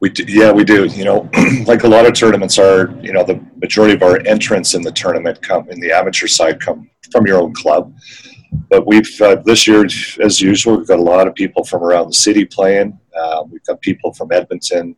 we 0.00 0.08
do, 0.08 0.24
yeah 0.26 0.50
we 0.50 0.64
do. 0.64 0.86
You 0.86 1.04
know, 1.04 1.30
like 1.66 1.84
a 1.84 1.88
lot 1.88 2.06
of 2.06 2.14
tournaments 2.14 2.58
are. 2.58 2.98
You 3.02 3.12
know, 3.12 3.22
the 3.22 3.44
majority 3.56 3.92
of 3.92 4.02
our 4.02 4.18
entrants 4.26 4.72
in 4.74 4.80
the 4.80 4.92
tournament 4.92 5.42
come 5.42 5.68
in 5.68 5.78
the 5.80 5.92
amateur 5.92 6.26
side 6.26 6.60
come 6.60 6.88
from 7.12 7.26
your 7.26 7.42
own 7.42 7.52
club. 7.52 7.94
But 8.70 8.86
we've 8.86 9.20
uh, 9.20 9.36
this 9.44 9.66
year, 9.66 9.84
as 9.84 10.40
usual, 10.40 10.78
we've 10.78 10.88
got 10.88 10.98
a 10.98 11.02
lot 11.02 11.28
of 11.28 11.34
people 11.34 11.62
from 11.62 11.82
around 11.82 12.08
the 12.08 12.14
city 12.14 12.46
playing. 12.46 12.98
Uh, 13.14 13.44
we've 13.50 13.64
got 13.64 13.82
people 13.82 14.14
from 14.14 14.32
Edmonton, 14.32 14.96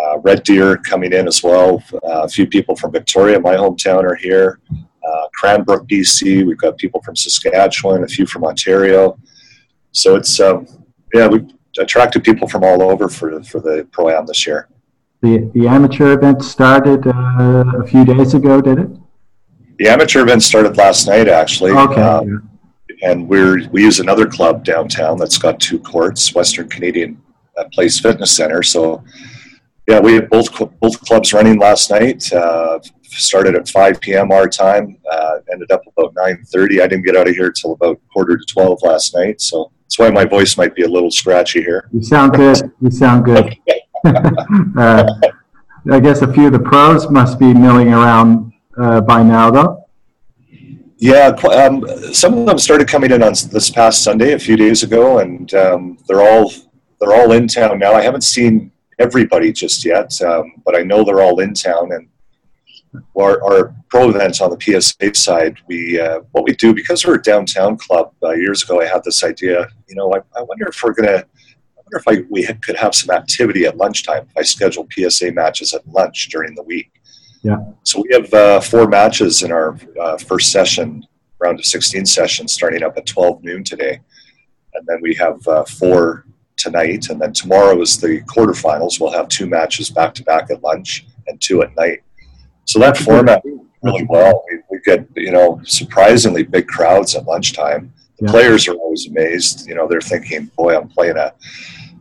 uh, 0.00 0.18
Red 0.18 0.42
Deer 0.42 0.76
coming 0.78 1.12
in 1.12 1.26
as 1.26 1.42
well. 1.42 1.82
Uh, 1.92 2.22
a 2.22 2.28
few 2.28 2.46
people 2.46 2.76
from 2.76 2.92
Victoria, 2.92 3.38
my 3.40 3.54
hometown, 3.54 4.04
are 4.04 4.14
here. 4.14 4.60
Uh, 4.72 5.28
Cranbrook, 5.34 5.88
BC. 5.88 6.46
We've 6.46 6.58
got 6.58 6.78
people 6.78 7.02
from 7.02 7.16
Saskatchewan, 7.16 8.04
a 8.04 8.08
few 8.08 8.26
from 8.26 8.44
Ontario. 8.44 9.18
So 9.90 10.16
it's 10.16 10.40
um, 10.40 10.66
yeah, 11.12 11.26
we've 11.26 11.48
attracted 11.78 12.24
people 12.24 12.48
from 12.48 12.64
all 12.64 12.82
over 12.82 13.08
for 13.08 13.42
for 13.42 13.60
the 13.60 13.86
pro 13.92 14.08
am 14.10 14.26
this 14.26 14.46
year. 14.46 14.68
The 15.20 15.50
the 15.54 15.68
amateur 15.68 16.12
event 16.12 16.42
started 16.42 17.06
uh, 17.06 17.64
a 17.78 17.86
few 17.86 18.04
days 18.04 18.34
ago, 18.34 18.60
did 18.60 18.78
it? 18.78 18.90
The 19.78 19.88
amateur 19.88 20.22
event 20.22 20.42
started 20.42 20.76
last 20.76 21.06
night, 21.06 21.28
actually. 21.28 21.72
Okay. 21.72 22.00
Uh, 22.00 22.22
and 23.02 23.28
we're 23.28 23.68
we 23.70 23.82
use 23.82 24.00
another 24.00 24.26
club 24.26 24.64
downtown 24.64 25.18
that's 25.18 25.38
got 25.38 25.60
two 25.60 25.78
courts, 25.78 26.34
Western 26.34 26.68
Canadian 26.68 27.20
uh, 27.58 27.64
Place 27.72 28.00
Fitness 28.00 28.30
Center. 28.30 28.62
So 28.62 29.02
yeah, 29.88 30.00
we 30.00 30.14
had 30.14 30.30
both 30.30 30.48
both 30.80 31.00
clubs 31.00 31.32
running 31.32 31.58
last 31.58 31.90
night. 31.90 32.32
Uh, 32.32 32.78
started 33.02 33.54
at 33.54 33.68
5 33.68 34.00
p.m. 34.00 34.30
our 34.32 34.48
time. 34.48 34.96
Uh, 35.10 35.38
ended 35.52 35.70
up 35.70 35.82
about 35.96 36.14
9:30. 36.14 36.82
I 36.82 36.86
didn't 36.86 37.04
get 37.04 37.16
out 37.16 37.28
of 37.28 37.34
here 37.34 37.50
till 37.50 37.72
about 37.72 38.00
quarter 38.12 38.36
to 38.36 38.44
12 38.44 38.78
last 38.82 39.14
night, 39.14 39.40
so 39.40 39.70
that's 39.82 39.98
why 39.98 40.10
my 40.10 40.24
voice 40.24 40.56
might 40.56 40.74
be 40.74 40.82
a 40.82 40.88
little 40.88 41.10
scratchy 41.10 41.62
here. 41.62 41.88
You 41.92 42.02
sound 42.02 42.32
good. 42.32 42.58
You 42.80 42.90
sound 42.90 43.24
good. 43.24 43.56
uh, 44.04 45.04
I 45.90 46.00
guess 46.00 46.22
a 46.22 46.32
few 46.32 46.46
of 46.46 46.52
the 46.52 46.60
pros 46.60 47.10
must 47.10 47.38
be 47.38 47.52
milling 47.52 47.92
around 47.92 48.52
uh, 48.80 49.00
by 49.00 49.22
now, 49.22 49.50
though. 49.50 49.86
Yeah, 50.96 51.26
um, 51.26 51.84
some 52.12 52.38
of 52.38 52.46
them 52.46 52.58
started 52.58 52.86
coming 52.86 53.10
in 53.10 53.24
on 53.24 53.32
this 53.50 53.70
past 53.70 54.04
Sunday, 54.04 54.34
a 54.34 54.38
few 54.38 54.56
days 54.56 54.84
ago, 54.84 55.18
and 55.18 55.52
um, 55.54 55.98
they're 56.06 56.22
all 56.22 56.52
they're 57.00 57.12
all 57.12 57.32
in 57.32 57.48
town 57.48 57.80
now. 57.80 57.92
I 57.92 58.02
haven't 58.02 58.22
seen 58.22 58.70
everybody 58.98 59.52
just 59.52 59.84
yet, 59.84 60.20
um, 60.22 60.52
but 60.64 60.76
I 60.76 60.82
know 60.82 61.04
they're 61.04 61.22
all 61.22 61.40
in 61.40 61.54
town. 61.54 61.92
And 61.92 62.08
our, 63.16 63.42
our 63.42 63.74
pro 63.88 64.10
events 64.10 64.40
on 64.40 64.50
the 64.50 64.60
PSA 64.60 65.14
side, 65.14 65.58
we 65.66 66.00
uh, 66.00 66.20
what 66.32 66.44
we 66.44 66.54
do 66.54 66.74
because 66.74 67.06
we're 67.06 67.14
a 67.14 67.22
downtown 67.22 67.76
club. 67.76 68.12
Uh, 68.22 68.32
years 68.32 68.62
ago, 68.62 68.80
I 68.80 68.86
had 68.86 69.02
this 69.04 69.24
idea. 69.24 69.66
You 69.88 69.96
know, 69.96 70.12
I, 70.12 70.18
I 70.38 70.42
wonder 70.42 70.68
if 70.68 70.82
we're 70.82 70.94
gonna. 70.94 71.18
I 71.18 71.80
wonder 71.84 71.98
if 71.98 72.08
I, 72.08 72.26
we 72.30 72.46
could 72.62 72.76
have 72.76 72.94
some 72.94 73.14
activity 73.14 73.66
at 73.66 73.76
lunchtime. 73.76 74.26
If 74.28 74.36
I 74.36 74.42
schedule 74.42 74.86
PSA 74.90 75.32
matches 75.32 75.74
at 75.74 75.86
lunch 75.88 76.28
during 76.28 76.54
the 76.54 76.62
week. 76.62 76.92
Yeah. 77.42 77.58
So 77.82 78.02
we 78.02 78.14
have 78.14 78.32
uh, 78.32 78.60
four 78.60 78.86
matches 78.86 79.42
in 79.42 79.50
our 79.50 79.76
uh, 80.00 80.16
first 80.16 80.52
session, 80.52 81.04
round 81.40 81.58
of 81.58 81.64
16 81.64 82.06
sessions, 82.06 82.52
starting 82.52 82.84
up 82.84 82.96
at 82.96 83.06
12 83.06 83.42
noon 83.42 83.64
today, 83.64 84.00
and 84.74 84.86
then 84.86 84.98
we 85.02 85.14
have 85.16 85.46
uh, 85.48 85.64
four 85.64 86.24
tonight, 86.62 87.08
and 87.08 87.20
then 87.20 87.32
tomorrow 87.32 87.80
is 87.80 88.00
the 88.00 88.20
quarterfinals. 88.22 89.00
We'll 89.00 89.12
have 89.12 89.28
two 89.28 89.46
matches 89.46 89.90
back 89.90 90.14
to 90.14 90.24
back 90.24 90.50
at 90.50 90.62
lunch 90.62 91.06
and 91.26 91.40
two 91.40 91.62
at 91.62 91.74
night. 91.76 92.02
So 92.64 92.78
that 92.78 92.96
format 92.96 93.42
really 93.82 94.06
well. 94.08 94.44
We, 94.50 94.58
we 94.70 94.80
get 94.84 95.06
you 95.16 95.32
know 95.32 95.60
surprisingly 95.64 96.42
big 96.42 96.66
crowds 96.68 97.14
at 97.14 97.26
lunchtime. 97.26 97.92
The 98.18 98.26
yeah. 98.26 98.30
players 98.30 98.68
are 98.68 98.74
always 98.74 99.08
amazed. 99.08 99.68
You 99.68 99.74
know 99.74 99.88
they're 99.88 100.00
thinking, 100.00 100.50
"Boy, 100.56 100.76
I'm 100.76 100.88
playing 100.88 101.16
a 101.16 101.34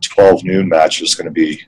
12 0.02 0.44
noon 0.44 0.70
match. 0.70 1.00
There's 1.00 1.16
going 1.16 1.26
to 1.26 1.32
be 1.32 1.62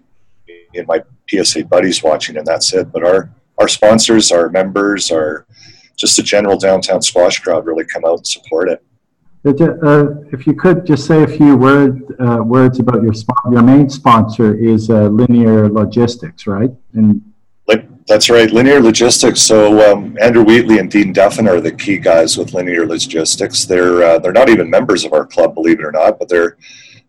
in 0.74 0.86
my 0.88 1.02
PSA 1.30 1.66
buddies 1.66 2.04
watching, 2.04 2.38
and 2.38 2.46
that's 2.46 2.74
it." 2.74 2.92
But 2.92 3.04
our 3.04 3.32
our 3.58 3.68
sponsors, 3.68 4.32
our 4.32 4.50
members, 4.50 5.12
our 5.12 5.46
just 5.98 6.18
the 6.18 6.24
general 6.24 6.58
downtown 6.58 7.02
squash 7.02 7.40
crowd 7.40 7.66
really 7.66 7.86
come 7.86 8.06
out 8.06 8.18
and 8.18 8.28
support 8.28 8.70
it. 8.70 8.84
Uh, 9.46 10.22
if 10.32 10.48
you 10.48 10.54
could 10.54 10.86
just 10.86 11.06
say 11.06 11.24
a 11.24 11.28
few 11.28 11.58
word, 11.58 12.16
uh, 12.20 12.42
words 12.44 12.80
about 12.80 13.04
your 13.04 13.14
sponsor. 13.14 13.52
Your 13.52 13.62
main 13.62 13.90
sponsor 13.90 14.56
is 14.56 14.90
uh, 14.90 15.08
Linear 15.08 15.70
Logistics, 15.70 16.48
right? 16.48 16.72
And 16.94 17.22
that's 18.08 18.30
right, 18.30 18.52
Linear 18.52 18.82
Logistics. 18.82 19.42
So 19.42 19.92
um, 19.92 20.18
Andrew 20.22 20.44
Wheatley 20.44 20.80
and 20.80 20.92
Dean 20.92 21.14
Duffin 21.14 21.48
are 21.48 21.62
the 21.62 21.72
key 21.72 21.98
guys 21.98 22.38
with 22.38 22.54
Linear 22.54 22.86
Logistics. 22.86 23.66
They're 23.66 24.04
uh, 24.04 24.20
they're 24.20 24.34
not 24.34 24.50
even 24.50 24.70
members 24.70 25.06
of 25.06 25.14
our 25.14 25.26
club, 25.26 25.56
believe 25.56 25.80
it 25.80 25.86
or 25.86 25.92
not, 25.92 26.20
but 26.20 26.28
they're 26.28 26.58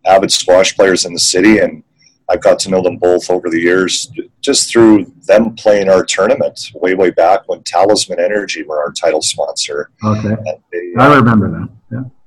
avid 0.05 0.31
squash 0.31 0.75
players 0.75 1.05
in 1.05 1.13
the 1.13 1.19
city, 1.19 1.59
and 1.59 1.83
I've 2.29 2.41
got 2.41 2.59
to 2.59 2.69
know 2.69 2.81
them 2.81 2.97
both 2.97 3.29
over 3.29 3.49
the 3.49 3.59
years 3.59 4.11
just 4.41 4.71
through 4.71 5.11
them 5.27 5.55
playing 5.55 5.89
our 5.89 6.05
tournament 6.05 6.71
way 6.75 6.95
way 6.95 7.11
back 7.11 7.47
when 7.47 7.61
Talisman 7.63 8.19
Energy 8.19 8.63
were 8.63 8.81
our 8.81 8.91
title 8.91 9.21
sponsor. 9.21 9.91
Okay, 10.03 10.35
they, 10.71 10.93
I 10.97 11.13
remember 11.13 11.51
that. 11.51 11.69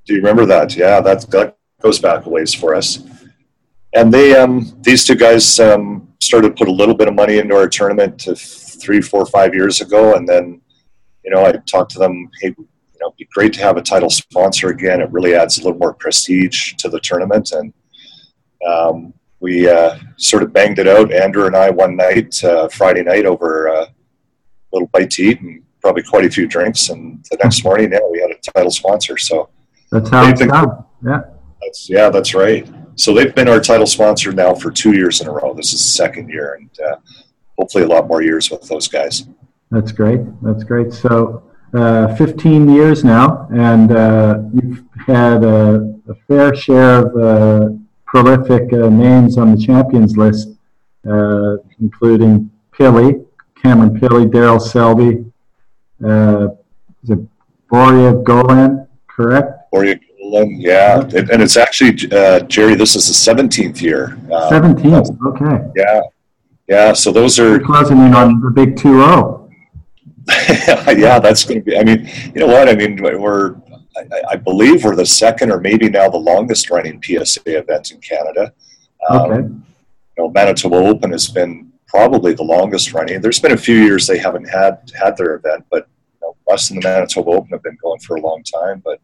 Do 0.09 0.15
you 0.15 0.21
remember 0.21 0.47
that? 0.47 0.75
Yeah, 0.75 1.03
that, 1.03 1.31
that 1.33 1.59
goes 1.83 1.99
back 1.99 2.25
a 2.25 2.31
ways 2.31 2.55
for 2.55 2.75
us. 2.75 3.05
And 3.95 4.13
they, 4.13 4.35
um, 4.35 4.75
these 4.81 5.05
two 5.05 5.15
guys 5.15 5.61
um, 5.61 6.09
started 6.19 6.49
to 6.49 6.55
put 6.55 6.67
a 6.67 6.73
little 6.73 6.95
bit 6.95 7.09
of 7.09 7.15
money 7.15 7.37
into 7.37 7.55
our 7.55 7.69
tournament 7.69 8.27
three, 8.37 9.03
four, 9.03 9.27
five 9.27 9.55
years 9.55 9.83
ago, 9.83 10.15
and 10.15 10.27
then, 10.27 10.63
you 11.25 11.31
know, 11.31 11.45
I 11.45 11.53
talked 11.53 11.91
to 11.93 11.99
them. 11.99 12.31
Hey, 12.41 12.55
you 12.57 12.67
know, 13.01 13.09
it'd 13.09 13.19
be 13.19 13.29
great 13.35 13.53
to 13.55 13.61
have 13.61 13.77
a 13.77 13.83
title 13.83 14.09
sponsor 14.09 14.71
again. 14.71 15.03
It 15.03 15.11
really 15.11 15.35
adds 15.35 15.59
a 15.59 15.63
little 15.63 15.79
more 15.79 15.93
prestige 15.93 16.73
to 16.79 16.89
the 16.89 17.01
tournament, 17.01 17.53
and 17.53 17.75
um, 18.67 19.13
we 19.41 19.69
uh, 19.69 19.99
sort 20.17 20.43
of 20.43 20.55
banged 20.55 20.79
it 20.79 20.89
out. 20.89 21.13
Andrew 21.13 21.47
and 21.47 21.55
I 21.55 21.69
one 21.69 21.97
night, 21.97 22.43
uh, 22.43 22.69
Friday 22.69 23.03
night, 23.03 23.27
over 23.27 23.69
uh, 23.69 23.85
a 23.85 24.71
little 24.73 24.89
bite 24.89 25.11
to 25.13 25.23
eat 25.23 25.43
and 25.43 25.63
probably 25.83 26.03
quite 26.03 26.25
a 26.25 26.31
few 26.31 26.47
drinks. 26.47 26.89
And 26.89 27.23
the 27.31 27.37
next 27.43 27.63
morning, 27.63 27.93
yeah, 27.93 28.01
we 28.11 28.21
had 28.21 28.31
a 28.31 28.53
title 28.53 28.71
sponsor. 28.71 29.19
So 29.19 29.51
that's 29.91 30.11
how 30.11 30.29
it's 30.29 30.41
done. 30.41 30.85
Yeah. 31.05 31.21
That's 31.63 31.89
yeah, 31.89 32.11
that's 32.11 32.35
right. 32.35 32.69
So 32.97 33.15
they've 33.15 33.35
been 33.35 33.49
our 33.49 33.61
title 33.61 33.87
sponsor 33.87 34.33
now 34.33 34.55
for 34.55 34.71
two 34.71 34.97
years 34.97 35.21
in 35.21 35.29
a 35.29 35.33
row. 35.33 35.55
This 35.55 35.73
is 35.73 35.81
the 35.81 35.91
second 35.91 36.29
year, 36.29 36.55
and 36.55 36.71
uh, 36.81 36.97
hopefully 37.59 37.85
a 37.85 37.87
lot 37.89 38.09
more 38.09 38.23
years 38.23 38.51
with 38.51 38.63
those 38.69 38.89
guys. 38.89 39.29
That's 39.71 39.93
great. 39.93 40.21
That's 40.43 40.65
great. 40.65 40.93
So. 40.93 41.45
Uh, 41.75 42.15
15 42.17 42.67
years 42.71 43.05
now, 43.05 43.47
and 43.53 43.93
uh, 43.93 44.41
you've 44.55 44.83
had 45.07 45.45
a, 45.45 45.95
a, 46.09 46.15
fair 46.27 46.55
share 46.55 47.05
of 47.05 47.15
uh, 47.15 47.69
prolific 48.07 48.73
uh, 48.73 48.89
names 48.89 49.37
on 49.37 49.55
the 49.55 49.63
champions 49.63 50.17
list, 50.17 50.49
uh, 51.07 51.57
including 51.79 52.51
Pilley, 52.73 53.23
Cameron 53.63 54.01
Pilley, 54.01 54.25
Daryl 54.25 54.59
Selby, 54.59 55.27
is 57.03 57.11
it 57.11 57.19
Borja 57.69 58.15
Golan, 58.25 58.89
correct? 59.07 59.58
Borja 59.71 59.99
Golan, 60.19 60.61
yeah. 60.61 61.01
And 61.01 61.43
it's 61.43 61.57
actually, 61.57 62.11
uh, 62.13 62.41
Jerry, 62.41 62.75
this 62.75 62.97
is 62.97 63.07
the 63.07 63.33
17th 63.33 63.81
year. 63.81 64.19
Um, 64.33 64.77
17th, 64.77 65.19
okay. 65.27 65.71
Yeah. 65.77 66.01
Yeah, 66.69 66.93
so 66.93 67.11
those 67.11 67.39
are. 67.39 67.53
We're 67.53 67.61
closing 67.61 67.97
in 67.99 68.15
on 68.15 68.41
the 68.41 68.51
big 68.51 68.77
2 68.77 68.89
0. 68.89 69.51
yeah, 70.95 71.19
that's 71.19 71.45
going 71.45 71.61
to 71.61 71.65
be. 71.65 71.79
I 71.79 71.83
mean, 71.83 72.07
you 72.35 72.41
know 72.41 72.47
what? 72.47 72.69
I 72.69 72.75
mean, 72.75 73.01
we're 73.01 73.55
I, 73.97 74.23
I, 74.33 74.37
believe 74.37 74.85
we're 74.85 74.95
the 74.95 75.07
second 75.07 75.51
or 75.51 75.61
maybe 75.61 75.89
now 75.89 76.09
the 76.09 76.19
longest 76.19 76.71
running 76.71 77.03
PSA 77.03 77.41
event 77.47 77.91
in 77.91 78.01
Canada. 78.01 78.53
Um, 79.09 79.21
okay. 79.21 79.49
You 79.49 79.65
know, 80.19 80.31
Manitoba 80.31 80.77
Open 80.77 81.13
has 81.13 81.29
been 81.29 81.73
probably 81.87 82.35
the 82.35 82.43
longest 82.43 82.93
running. 82.93 83.21
There's 83.21 83.41
been 83.41 83.53
a 83.53 83.57
few 83.57 83.77
years 83.77 84.07
they 84.07 84.19
haven't 84.19 84.45
had 84.45 84.91
had 85.01 85.17
their 85.17 85.35
event, 85.35 85.65
but 85.71 85.89
you 86.21 86.29
know, 86.29 86.53
us 86.53 86.71
and 86.71 86.83
the 86.83 86.89
Manitoba 86.89 87.31
Open 87.31 87.51
have 87.51 87.63
been 87.63 87.79
going 87.83 88.01
for 88.01 88.17
a 88.17 88.21
long 88.21 88.43
time. 88.43 88.83
But 88.85 89.01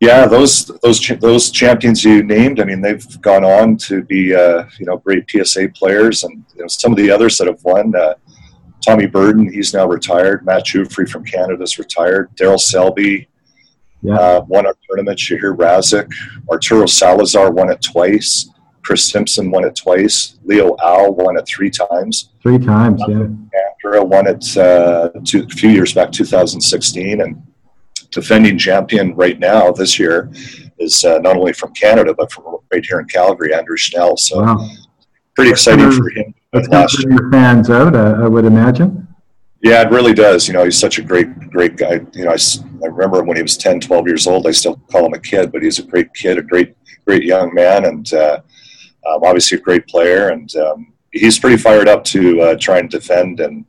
yeah, 0.00 0.26
those 0.26 0.66
those 0.82 1.06
those 1.20 1.50
champions 1.50 2.04
you 2.04 2.22
named, 2.22 2.60
I 2.60 2.64
mean, 2.64 2.80
they've 2.80 3.20
gone 3.20 3.44
on 3.44 3.76
to 3.78 4.02
be 4.04 4.34
uh, 4.34 4.64
you 4.78 4.86
know 4.86 4.98
great 4.98 5.28
PSA 5.28 5.70
players, 5.74 6.22
and 6.22 6.44
you 6.54 6.62
know, 6.62 6.68
some 6.68 6.92
of 6.92 6.98
the 6.98 7.10
others 7.10 7.36
that 7.38 7.48
have 7.48 7.62
won. 7.64 7.94
Uh, 7.94 8.14
Tommy 8.86 9.06
Burden, 9.06 9.52
he's 9.52 9.74
now 9.74 9.86
retired. 9.86 10.46
Matt 10.46 10.64
Giuffre 10.64 11.08
from 11.08 11.24
Canada's 11.24 11.80
retired. 11.80 12.30
Daryl 12.36 12.60
Selby, 12.60 13.28
yeah. 14.02 14.14
Uh, 14.14 14.44
won 14.46 14.66
our 14.66 14.76
tournament. 14.86 15.18
Shahier 15.18 15.56
Razik, 15.56 16.08
Arturo 16.48 16.86
Salazar 16.86 17.50
won 17.50 17.70
it 17.70 17.82
twice. 17.82 18.50
Chris 18.82 19.10
Simpson 19.10 19.50
won 19.50 19.64
it 19.64 19.74
twice. 19.74 20.38
Leo 20.44 20.76
Au 20.80 21.10
won 21.10 21.36
it 21.36 21.46
three 21.46 21.70
times. 21.70 22.30
Three 22.40 22.58
times, 22.58 23.02
yeah. 23.08 23.26
Andrea 23.84 24.04
won 24.04 24.26
it 24.28 24.56
uh, 24.56 25.10
two, 25.24 25.44
a 25.44 25.48
few 25.48 25.70
years 25.70 25.92
back, 25.92 26.12
2016, 26.12 27.20
and 27.20 27.42
defending 28.10 28.58
champion 28.58 29.14
right 29.14 29.38
now 29.38 29.70
this 29.70 29.98
year 29.98 30.30
is 30.78 31.04
uh, 31.04 31.18
not 31.18 31.36
only 31.36 31.52
from 31.52 31.72
Canada 31.74 32.14
but 32.16 32.30
from 32.32 32.58
right 32.72 32.84
here 32.84 33.00
in 33.00 33.06
Calgary, 33.06 33.54
Andrew 33.54 33.76
Schnell. 33.76 34.16
So 34.16 34.42
wow. 34.42 34.68
pretty 35.34 35.50
exciting 35.50 35.90
for 35.92 36.10
him. 36.10 36.34
That's 36.52 36.96
to 37.02 37.08
your 37.08 37.30
fans 37.30 37.68
out, 37.70 37.94
uh, 37.94 38.16
I 38.22 38.28
would 38.28 38.44
imagine. 38.44 39.06
Yeah, 39.62 39.82
it 39.82 39.90
really 39.90 40.14
does. 40.14 40.46
You 40.46 40.54
know, 40.54 40.64
he's 40.64 40.78
such 40.78 40.98
a 40.98 41.02
great, 41.02 41.50
great 41.50 41.76
guy. 41.76 42.00
You 42.12 42.24
know, 42.24 42.30
I, 42.30 42.38
I 42.84 42.86
remember 42.86 43.18
him 43.18 43.26
when 43.26 43.36
he 43.36 43.42
was 43.42 43.56
10, 43.56 43.80
12 43.80 44.06
years 44.06 44.26
old. 44.26 44.46
I 44.46 44.52
still 44.52 44.76
call 44.90 45.06
him 45.06 45.14
a 45.14 45.18
kid, 45.18 45.50
but 45.50 45.62
he's 45.62 45.78
a 45.78 45.82
great 45.82 46.14
kid, 46.14 46.38
a 46.38 46.42
great, 46.42 46.74
great 47.04 47.24
young 47.24 47.52
man, 47.52 47.86
and 47.86 48.12
uh, 48.12 48.40
um, 49.08 49.24
obviously 49.24 49.58
a 49.58 49.60
great 49.60 49.86
player. 49.88 50.28
And 50.28 50.54
um, 50.56 50.92
he's 51.12 51.38
pretty 51.38 51.56
fired 51.56 51.88
up 51.88 52.04
to 52.04 52.40
uh, 52.40 52.56
try 52.58 52.78
and 52.78 52.88
defend 52.88 53.40
and, 53.40 53.64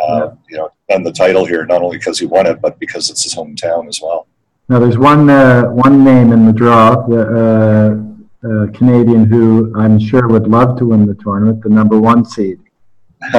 uh, 0.00 0.18
yeah. 0.18 0.30
you 0.48 0.56
know, 0.58 0.70
defend 0.88 1.06
the 1.06 1.12
title 1.12 1.44
here, 1.44 1.64
not 1.66 1.82
only 1.82 1.98
because 1.98 2.18
he 2.18 2.26
won 2.26 2.46
it, 2.46 2.60
but 2.60 2.78
because 2.78 3.10
it's 3.10 3.24
his 3.24 3.34
hometown 3.34 3.88
as 3.88 4.00
well. 4.02 4.26
Now, 4.68 4.78
there's 4.78 4.98
one, 4.98 5.28
uh, 5.28 5.64
one 5.64 6.04
name 6.04 6.32
in 6.32 6.46
the 6.46 6.52
draw, 6.52 7.06
the 7.06 8.12
uh, 8.44 8.48
uh, 8.48 8.66
Canadian 8.72 9.24
who 9.24 9.72
I'm 9.76 9.98
sure 9.98 10.28
would 10.28 10.48
love 10.48 10.78
to 10.78 10.86
win 10.86 11.06
the 11.06 11.14
tournament, 11.14 11.62
the 11.62 11.68
number 11.68 12.00
one 12.00 12.24
seed. 12.24 12.58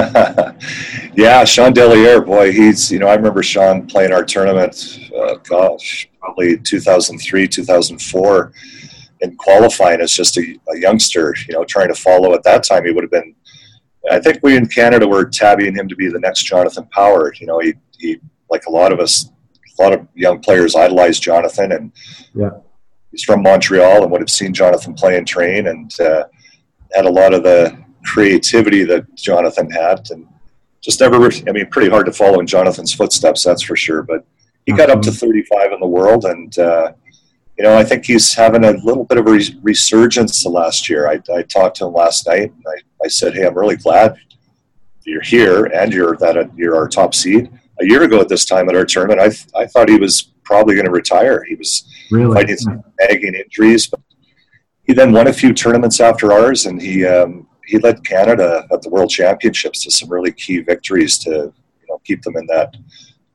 yeah, 1.14 1.44
Shawn 1.44 1.74
Delierre, 1.74 2.26
boy, 2.26 2.52
he's, 2.54 2.90
you 2.92 3.00
know, 3.00 3.08
I 3.08 3.16
remember 3.16 3.44
Shawn 3.44 3.86
playing 3.86 4.14
our 4.14 4.24
tournament, 4.24 5.00
uh, 5.18 5.36
gosh, 5.44 6.10
probably 6.20 6.58
2003, 6.58 7.48
2004, 7.48 8.54
and 9.22 9.38
qualifying 9.38 10.00
as 10.00 10.14
just 10.14 10.38
a, 10.38 10.60
a, 10.74 10.78
youngster, 10.78 11.36
you 11.48 11.54
know, 11.54 11.66
trying 11.66 11.90
to 11.90 11.96
follow. 11.96 12.34
At 12.34 12.44
that 12.44 12.64
time, 12.64 12.86
he 12.86 12.92
would 12.92 13.04
have 13.04 13.12
been, 13.12 13.36
I 14.12 14.20
think 14.20 14.40
we 14.44 14.58
in 14.58 14.68
Canada 14.68 15.08
were 15.08 15.26
tabbying 15.26 15.76
him 15.76 15.88
to 15.88 15.96
be 15.96 16.10
the 16.10 16.20
next 16.20 16.44
Jonathan 16.44 16.86
Power. 16.92 17.34
You 17.40 17.48
know, 17.48 17.60
he, 17.60 17.74
he 17.98 18.20
like 18.50 18.66
a 18.66 18.72
lot 18.72 18.92
of 18.92 19.00
us, 19.00 19.30
a 19.80 19.82
lot 19.82 19.94
of 19.94 20.08
young 20.14 20.40
players 20.40 20.76
idolized 20.76 21.24
Jonathan, 21.24 21.72
and 21.72 21.92
yeah. 22.36 22.50
he's 23.12 23.24
from 23.24 23.42
Montreal 23.42 24.04
and 24.04 24.12
would 24.12 24.22
have 24.22 24.30
seen 24.30 24.54
Jonathan 24.54 24.94
play 24.94 25.18
and 25.18 25.28
train 25.28 25.68
and 25.68 26.00
uh, 26.00 26.26
had 26.94 27.06
a 27.06 27.10
lot 27.10 27.34
of 27.34 27.44
the 27.44 27.78
creativity 28.04 28.84
that 28.84 29.06
Jonathan 29.16 29.70
had, 29.72 30.10
and 30.12 30.28
just 30.82 31.00
never. 31.00 31.26
I 31.26 31.52
mean, 31.52 31.68
pretty 31.70 31.90
hard 31.90 32.06
to 32.08 32.12
follow 32.12 32.40
in 32.40 32.48
Jonathan's 32.48 32.94
footsteps, 32.94 33.44
that's 33.44 33.64
for 33.64 33.76
sure. 33.76 34.04
But 34.04 34.26
he 34.66 34.74
got 34.74 34.90
up 34.90 35.02
to 35.04 35.12
35 35.12 35.72
in 35.72 35.80
the 35.80 35.88
world, 35.88 36.26
and 36.26 36.58
uh, 36.60 36.92
you 37.58 37.64
know, 37.64 37.78
I 37.78 37.84
think 37.84 38.06
he's 38.06 38.34
having 38.34 38.64
a 38.64 38.72
little 38.72 39.06
bit 39.06 39.18
of 39.18 39.28
a 39.28 39.40
resurgence 39.62 40.44
the 40.44 40.50
last 40.50 40.90
year. 40.90 41.08
I, 41.08 41.22
I 41.34 41.44
talked 41.44 41.78
to 41.78 41.86
him 41.86 41.94
last 41.94 42.28
night, 42.28 42.52
and 42.52 42.64
I, 42.68 42.82
I 43.04 43.08
said, 43.08 43.34
"Hey, 43.34 43.46
I'm 43.46 43.58
really 43.58 43.76
glad 43.76 44.16
you're 45.04 45.22
here, 45.22 45.66
and 45.66 45.94
you're 45.94 46.16
that 46.18 46.50
you're 46.56 46.76
our 46.76 46.88
top 46.88 47.14
seed." 47.14 47.52
A 47.82 47.86
year 47.86 48.04
ago 48.04 48.22
at 48.22 48.30
this 48.30 48.46
time 48.46 48.70
at 48.70 48.76
our 48.76 48.86
tournament, 48.86 49.20
I, 49.20 49.30
th- 49.30 49.48
I 49.56 49.66
thought 49.66 49.90
he 49.90 49.98
was 49.98 50.34
probably 50.44 50.76
going 50.76 50.86
to 50.86 50.92
retire. 50.92 51.44
He 51.44 51.56
was 51.56 51.92
really? 52.12 52.34
fighting 52.34 52.58
some 52.58 52.84
nagging 53.00 53.34
injuries, 53.34 53.88
but 53.88 54.00
he 54.84 54.94
then 54.94 55.12
won 55.12 55.28
a 55.28 55.34
few 55.34 55.54
tournaments 55.54 56.00
after 56.00 56.32
ours, 56.32 56.66
and 56.66 56.82
he 56.82 57.06
um, 57.06 57.48
he 57.66 57.80
led 57.80 58.06
Canada 58.06 58.68
at 58.72 58.82
the 58.82 58.90
World 58.90 59.10
Championships 59.10 59.84
to 59.84 59.92
some 59.92 60.10
really 60.10 60.32
key 60.32 60.60
victories 60.60 61.18
to 61.20 61.30
you 61.30 61.88
know 61.90 62.00
keep 62.06 62.22
them 62.22 62.38
in 62.38 62.46
that 62.48 62.76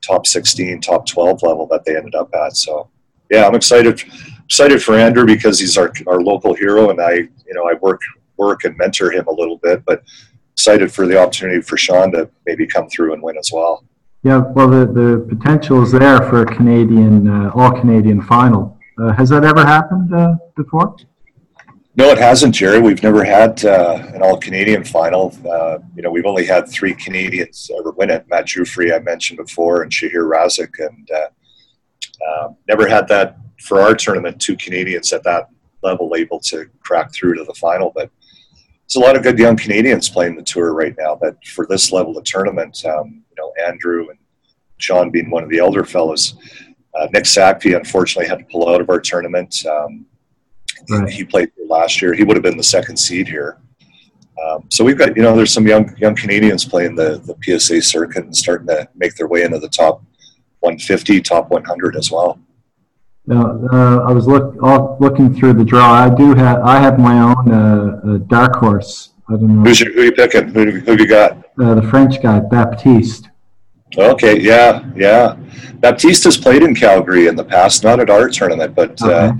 top 0.01 0.25
16, 0.25 0.81
top 0.81 1.05
12 1.05 1.43
level 1.43 1.67
that 1.67 1.83
they 1.85 1.95
ended 1.97 2.15
up 2.15 2.33
at. 2.33 2.55
So 2.55 2.89
yeah, 3.29 3.45
I'm 3.45 3.55
excited 3.55 4.03
excited 4.45 4.81
for 4.81 4.95
Andrew 4.95 5.25
because 5.25 5.59
he's 5.59 5.77
our 5.77 5.91
our 6.07 6.21
local 6.21 6.53
hero, 6.53 6.89
and 6.89 7.01
I 7.01 7.13
you 7.13 7.53
know 7.53 7.63
I 7.63 7.73
work 7.81 8.01
work 8.39 8.63
and 8.63 8.75
mentor 8.77 9.11
him 9.11 9.27
a 9.27 9.31
little 9.31 9.57
bit, 9.57 9.83
but 9.85 10.03
excited 10.53 10.91
for 10.91 11.05
the 11.05 11.17
opportunity 11.21 11.61
for 11.61 11.77
Shawn 11.77 12.11
to 12.13 12.29
maybe 12.45 12.65
come 12.65 12.89
through 12.89 13.13
and 13.13 13.21
win 13.21 13.37
as 13.37 13.51
well. 13.53 13.85
Yeah, 14.23 14.39
well, 14.39 14.69
the, 14.69 14.85
the 14.85 15.25
potential 15.33 15.81
is 15.83 15.91
there 15.91 16.17
for 16.29 16.41
a 16.41 16.55
Canadian, 16.55 17.27
uh, 17.27 17.51
all 17.55 17.71
Canadian 17.71 18.21
final. 18.21 18.77
Uh, 18.99 19.13
has 19.13 19.29
that 19.29 19.45
ever 19.45 19.65
happened 19.65 20.13
uh, 20.13 20.35
before? 20.57 20.97
No, 21.95 22.09
it 22.09 22.17
hasn't, 22.17 22.55
Jerry. 22.55 22.79
We've 22.79 23.01
never 23.01 23.23
had 23.23 23.63
uh, 23.65 24.03
an 24.13 24.21
all 24.21 24.37
Canadian 24.37 24.83
final. 24.83 25.35
Uh, 25.49 25.79
you 25.95 26.01
know, 26.01 26.11
we've 26.11 26.25
only 26.25 26.45
had 26.45 26.67
three 26.67 26.93
Canadians 26.93 27.69
ever 27.77 27.91
win 27.91 28.09
it 28.09 28.25
Matt 28.29 28.45
Giuffre, 28.45 28.95
I 28.95 28.99
mentioned 28.99 29.37
before, 29.37 29.83
and 29.83 29.91
Shahier 29.91 30.29
Razik. 30.29 30.71
And 30.79 31.09
uh, 31.11 32.45
um, 32.45 32.57
never 32.67 32.87
had 32.87 33.07
that 33.07 33.37
for 33.61 33.81
our 33.81 33.95
tournament, 33.95 34.41
two 34.41 34.55
Canadians 34.55 35.11
at 35.13 35.23
that 35.23 35.49
level 35.81 36.15
able 36.15 36.39
to 36.41 36.69
crack 36.81 37.13
through 37.13 37.35
to 37.35 37.43
the 37.43 37.53
final. 37.53 37.91
But 37.93 38.11
there's 38.89 39.03
a 39.03 39.05
lot 39.05 39.15
of 39.15 39.23
good 39.23 39.37
young 39.37 39.55
Canadians 39.55 40.09
playing 40.09 40.35
the 40.35 40.43
tour 40.43 40.73
right 40.73 40.95
now. 40.97 41.15
But 41.15 41.43
for 41.45 41.65
this 41.67 41.91
level 41.91 42.17
of 42.17 42.23
tournament, 42.23 42.83
um, 42.85 43.23
know, 43.39 43.53
Andrew 43.65 44.09
and 44.09 44.19
John 44.77 45.09
being 45.09 45.29
one 45.29 45.43
of 45.43 45.49
the 45.49 45.59
elder 45.59 45.83
fellows. 45.83 46.35
Uh, 46.93 47.07
Nick 47.13 47.23
Sachvie 47.23 47.75
unfortunately 47.75 48.27
had 48.27 48.39
to 48.39 48.45
pull 48.45 48.69
out 48.69 48.81
of 48.81 48.89
our 48.89 48.99
tournament. 48.99 49.65
Um, 49.65 50.05
right. 50.89 51.09
He 51.09 51.23
played 51.23 51.51
last 51.67 52.01
year. 52.01 52.13
He 52.13 52.23
would 52.23 52.35
have 52.35 52.43
been 52.43 52.57
the 52.57 52.63
second 52.63 52.97
seed 52.97 53.27
here. 53.27 53.57
Um, 54.43 54.65
so 54.69 54.83
we've 54.83 54.97
got, 54.97 55.15
you 55.17 55.21
know, 55.21 55.35
there's 55.35 55.53
some 55.53 55.67
young 55.67 55.95
young 55.97 56.15
Canadians 56.15 56.63
playing 56.63 56.95
the, 56.95 57.21
the 57.25 57.59
PSA 57.59 57.81
circuit 57.81 58.23
and 58.23 58.35
starting 58.35 58.67
to 58.67 58.87
make 58.95 59.15
their 59.15 59.27
way 59.27 59.43
into 59.43 59.59
the 59.59 59.67
top 59.67 60.01
150, 60.61 61.21
top 61.21 61.49
100 61.49 61.95
as 61.97 62.09
well. 62.09 62.39
Now, 63.29 63.59
uh, 63.71 64.09
I 64.09 64.11
was 64.11 64.25
look, 64.25 64.55
looking 64.99 65.35
through 65.35 65.53
the 65.53 65.63
draw. 65.63 65.91
I 65.91 66.09
do 66.09 66.33
have 66.33 66.63
I 66.63 66.79
have 66.79 66.97
my 66.97 67.19
own 67.19 67.51
uh, 67.51 68.17
dark 68.25 68.55
horse. 68.55 69.11
I 69.29 69.33
don't 69.33 69.57
know. 69.57 69.61
Who's 69.61 69.79
your, 69.79 69.93
who 69.93 70.01
you 70.01 70.11
picking? 70.11 70.47
Who, 70.47 70.79
who 70.79 70.93
you 70.93 71.07
got? 71.07 71.37
Uh, 71.61 71.75
the 71.75 71.83
French 71.83 72.19
guy, 72.23 72.39
Baptiste. 72.39 73.29
Okay, 73.95 74.39
yeah, 74.39 74.83
yeah. 74.95 75.35
Baptiste 75.75 76.23
has 76.23 76.37
played 76.37 76.63
in 76.63 76.73
Calgary 76.73 77.27
in 77.27 77.35
the 77.35 77.43
past, 77.43 77.83
not 77.83 77.99
at 77.99 78.09
our 78.09 78.29
tournament, 78.29 78.73
but 78.73 78.99
uh, 79.03 79.05
okay. 79.05 79.27
uh, 79.27 79.33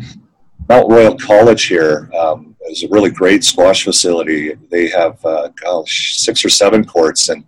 Mount 0.69 0.91
Royal 0.91 1.17
College 1.17 1.63
here 1.65 2.11
um, 2.15 2.55
is 2.69 2.83
a 2.83 2.87
really 2.89 3.09
great 3.09 3.43
squash 3.43 3.83
facility. 3.83 4.53
They 4.69 4.89
have 4.89 5.23
uh, 5.25 5.49
gosh, 5.63 6.15
six 6.15 6.45
or 6.45 6.49
seven 6.49 6.85
courts, 6.85 7.29
and 7.29 7.43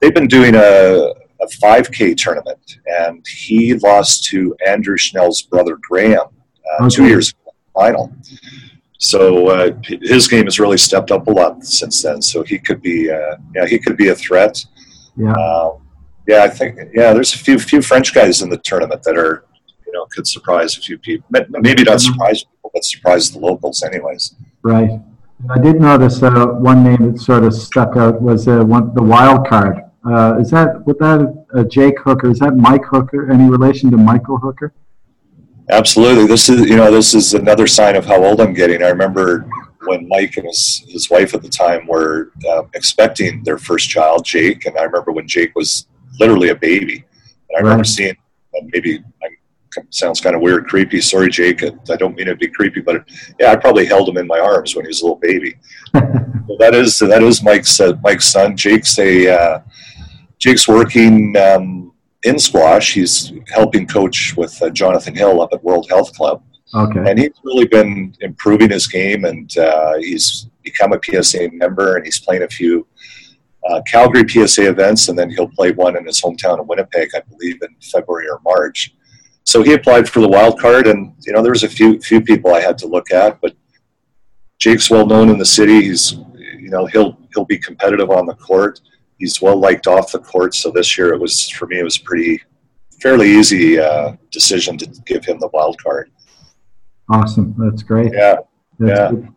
they've 0.00 0.14
been 0.14 0.26
doing 0.26 0.56
a, 0.56 1.12
a 1.42 1.46
5K 1.46 2.16
tournament, 2.16 2.78
and 2.86 3.24
he 3.26 3.74
lost 3.74 4.24
to 4.24 4.54
Andrew 4.66 4.96
Schnell's 4.96 5.42
brother 5.42 5.78
Graham 5.88 6.20
uh, 6.20 6.84
okay. 6.84 6.94
two 6.94 7.06
years 7.06 7.30
ago 7.30 7.38
in 7.46 7.52
the 7.54 7.80
final. 7.80 8.12
So 8.98 9.48
uh, 9.48 9.70
his 10.02 10.28
game 10.28 10.44
has 10.44 10.60
really 10.60 10.76
stepped 10.76 11.10
up 11.10 11.26
a 11.26 11.30
lot 11.30 11.64
since 11.64 12.02
then. 12.02 12.20
So 12.20 12.42
he 12.42 12.58
could 12.58 12.82
be, 12.82 13.10
uh, 13.10 13.36
yeah, 13.54 13.66
he 13.66 13.78
could 13.78 13.96
be 13.96 14.08
a 14.08 14.14
threat. 14.14 14.62
Yeah. 15.16 15.32
Um, 15.32 15.80
yeah, 16.28 16.44
I 16.44 16.48
think 16.48 16.78
yeah. 16.94 17.12
There's 17.12 17.34
a 17.34 17.38
few 17.38 17.58
few 17.58 17.82
French 17.82 18.14
guys 18.14 18.42
in 18.42 18.50
the 18.50 18.58
tournament 18.58 19.02
that 19.02 19.16
are 19.16 19.46
you 19.86 19.92
know 19.92 20.06
could 20.14 20.26
surprise 20.26 20.76
a 20.76 20.80
few 20.80 20.98
people. 20.98 21.26
Maybe 21.48 21.82
not 21.82 22.00
surprise 22.00 22.44
people, 22.44 22.70
but 22.72 22.84
surprise 22.84 23.30
the 23.32 23.38
locals, 23.38 23.82
anyways. 23.82 24.36
Right. 24.62 25.00
I 25.48 25.58
did 25.58 25.80
notice 25.80 26.22
uh, 26.22 26.46
one 26.46 26.84
name 26.84 27.12
that 27.12 27.20
sort 27.20 27.44
of 27.44 27.54
stuck 27.54 27.96
out 27.96 28.20
was 28.20 28.46
uh, 28.46 28.62
one, 28.62 28.94
the 28.94 29.02
wild 29.02 29.48
card. 29.48 29.82
Uh, 30.04 30.38
is 30.40 30.50
that 30.50 30.84
with 30.86 30.98
that 30.98 31.46
uh, 31.54 31.64
Jake 31.64 31.98
Hooker? 32.00 32.30
Is 32.30 32.38
that 32.38 32.56
Mike 32.56 32.84
Hooker? 32.84 33.30
Any 33.30 33.50
relation 33.50 33.90
to 33.90 33.96
Michael 33.96 34.38
Hooker? 34.38 34.72
Absolutely. 35.70 36.26
This 36.26 36.48
is 36.48 36.68
you 36.68 36.76
know 36.76 36.90
this 36.90 37.14
is 37.14 37.34
another 37.34 37.66
sign 37.66 37.96
of 37.96 38.06
how 38.06 38.24
old 38.24 38.40
I'm 38.40 38.54
getting. 38.54 38.82
I 38.82 38.88
remember 38.88 39.46
when 39.84 40.08
Mike 40.08 40.36
and 40.36 40.46
his, 40.46 40.84
his 40.88 41.10
wife 41.10 41.34
at 41.34 41.42
the 41.42 41.48
time 41.48 41.86
were 41.86 42.32
uh, 42.48 42.62
expecting 42.74 43.42
their 43.44 43.58
first 43.58 43.88
child, 43.88 44.24
Jake, 44.24 44.66
and 44.66 44.76
I 44.76 44.82
remember 44.82 45.12
when 45.12 45.26
Jake 45.26 45.54
was 45.54 45.86
literally 46.18 46.50
a 46.50 46.54
baby. 46.54 47.04
And 47.48 47.58
I 47.58 47.60
remember 47.60 47.84
seeing, 47.84 48.16
maybe 48.72 49.02
I, 49.22 49.28
sounds 49.90 50.20
kind 50.20 50.36
of 50.36 50.42
weird, 50.42 50.66
creepy. 50.66 51.00
Sorry, 51.00 51.30
Jake. 51.30 51.62
I 51.62 51.96
don't 51.96 52.14
mean 52.16 52.26
to 52.26 52.36
be 52.36 52.48
creepy, 52.48 52.80
but 52.80 53.08
yeah, 53.38 53.52
I 53.52 53.56
probably 53.56 53.86
held 53.86 54.08
him 54.08 54.18
in 54.18 54.26
my 54.26 54.38
arms 54.38 54.74
when 54.74 54.84
he 54.84 54.88
was 54.88 55.00
a 55.00 55.04
little 55.04 55.18
baby. 55.18 55.54
so 55.94 56.56
that 56.58 56.74
is 56.74 56.98
that 56.98 57.22
is 57.22 57.42
Mike's 57.42 57.80
uh, 57.80 57.94
Mike's 58.02 58.26
son. 58.26 58.56
Jake's 58.56 58.98
a 58.98 59.28
uh, 59.28 59.60
Jake's 60.40 60.66
working 60.66 61.36
um, 61.36 61.92
in 62.24 62.38
squash. 62.38 62.94
He's 62.94 63.32
helping 63.48 63.86
coach 63.86 64.34
with 64.36 64.60
uh, 64.62 64.70
Jonathan 64.70 65.14
Hill 65.14 65.40
up 65.40 65.50
at 65.52 65.62
World 65.62 65.86
Health 65.88 66.12
Club. 66.14 66.42
Okay. 66.74 67.10
And 67.10 67.18
he's 67.18 67.32
really 67.42 67.66
been 67.66 68.14
improving 68.20 68.70
his 68.70 68.86
game, 68.86 69.24
and 69.24 69.56
uh, 69.58 69.98
he's 69.98 70.48
become 70.62 70.92
a 70.92 71.00
PSA 71.02 71.50
member, 71.52 71.96
and 71.96 72.04
he's 72.04 72.20
playing 72.20 72.42
a 72.42 72.48
few 72.48 72.86
uh, 73.68 73.82
Calgary 73.90 74.26
PSA 74.28 74.68
events, 74.68 75.08
and 75.08 75.18
then 75.18 75.30
he'll 75.30 75.48
play 75.48 75.72
one 75.72 75.96
in 75.96 76.06
his 76.06 76.20
hometown 76.20 76.60
of 76.60 76.66
Winnipeg, 76.66 77.10
I 77.14 77.20
believe, 77.28 77.60
in 77.62 77.74
February 77.82 78.28
or 78.28 78.40
March. 78.44 78.94
So 79.44 79.62
he 79.62 79.72
applied 79.72 80.08
for 80.08 80.20
the 80.20 80.28
wild 80.28 80.58
card, 80.60 80.86
and 80.86 81.14
you 81.26 81.32
know 81.32 81.42
there 81.42 81.52
was 81.52 81.64
a 81.64 81.68
few 81.68 82.00
few 82.00 82.20
people 82.20 82.54
I 82.54 82.60
had 82.60 82.78
to 82.78 82.86
look 82.86 83.10
at, 83.10 83.40
but 83.40 83.54
Jake's 84.58 84.90
well 84.90 85.06
known 85.06 85.28
in 85.28 85.38
the 85.38 85.44
city. 85.44 85.82
He's 85.82 86.12
you 86.36 86.70
know 86.70 86.86
he'll 86.86 87.18
he'll 87.34 87.46
be 87.46 87.58
competitive 87.58 88.10
on 88.10 88.26
the 88.26 88.34
court. 88.34 88.80
He's 89.20 89.40
well 89.40 89.56
liked 89.56 89.86
off 89.86 90.12
the 90.12 90.18
court. 90.18 90.54
So 90.54 90.70
this 90.70 90.98
year 90.98 91.14
it 91.14 91.20
was 91.20 91.48
for 91.50 91.66
me 91.66 91.78
it 91.78 91.84
was 91.84 91.98
pretty 91.98 92.42
fairly 93.00 93.30
easy 93.30 93.78
uh, 93.78 94.16
decision 94.30 94.76
to 94.78 94.86
give 95.06 95.24
him 95.24 95.38
the 95.38 95.48
wild 95.52 95.80
card. 95.82 96.10
Awesome, 97.08 97.54
that's 97.56 97.82
great. 97.82 98.12
Yeah, 98.12 98.36
that's 98.78 98.98
yeah. 98.98 99.10
Good. 99.10 99.28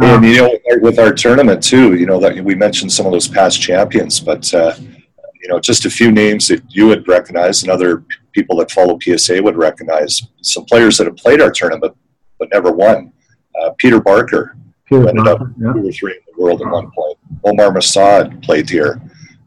And 0.00 0.10
um, 0.12 0.24
you 0.24 0.36
know, 0.36 0.58
with 0.80 0.98
our 0.98 1.12
tournament 1.12 1.62
too, 1.62 1.94
you 1.94 2.06
know 2.06 2.18
that 2.20 2.42
we 2.42 2.54
mentioned 2.54 2.92
some 2.92 3.06
of 3.06 3.12
those 3.12 3.28
past 3.28 3.60
champions, 3.60 4.20
but 4.20 4.52
uh, 4.52 4.74
you 5.40 5.48
know, 5.48 5.60
just 5.60 5.84
a 5.84 5.90
few 5.90 6.10
names 6.10 6.48
that 6.48 6.62
you 6.68 6.86
would 6.86 7.06
recognize, 7.08 7.62
and 7.62 7.70
other 7.70 8.04
people 8.32 8.56
that 8.56 8.70
follow 8.70 8.98
PSA 8.98 9.42
would 9.42 9.56
recognize. 9.56 10.22
Some 10.42 10.64
players 10.64 10.96
that 10.98 11.06
have 11.06 11.16
played 11.16 11.40
our 11.40 11.50
tournament 11.50 11.94
but 12.40 12.48
never 12.52 12.72
won. 12.72 13.12
Uh, 13.60 13.70
Peter 13.78 14.00
Barker, 14.00 14.56
Peter 14.86 15.02
who 15.02 15.08
ended 15.08 15.24
Barker, 15.24 15.44
up 15.44 15.50
yeah. 15.60 15.72
two 15.72 15.88
or 15.88 15.92
three 15.92 16.12
in 16.12 16.20
the 16.34 16.42
world 16.42 16.62
at 16.62 16.68
one 16.68 16.90
point. 16.90 17.18
Omar 17.44 17.70
Mosaad 17.70 18.42
played 18.42 18.68
here. 18.68 19.00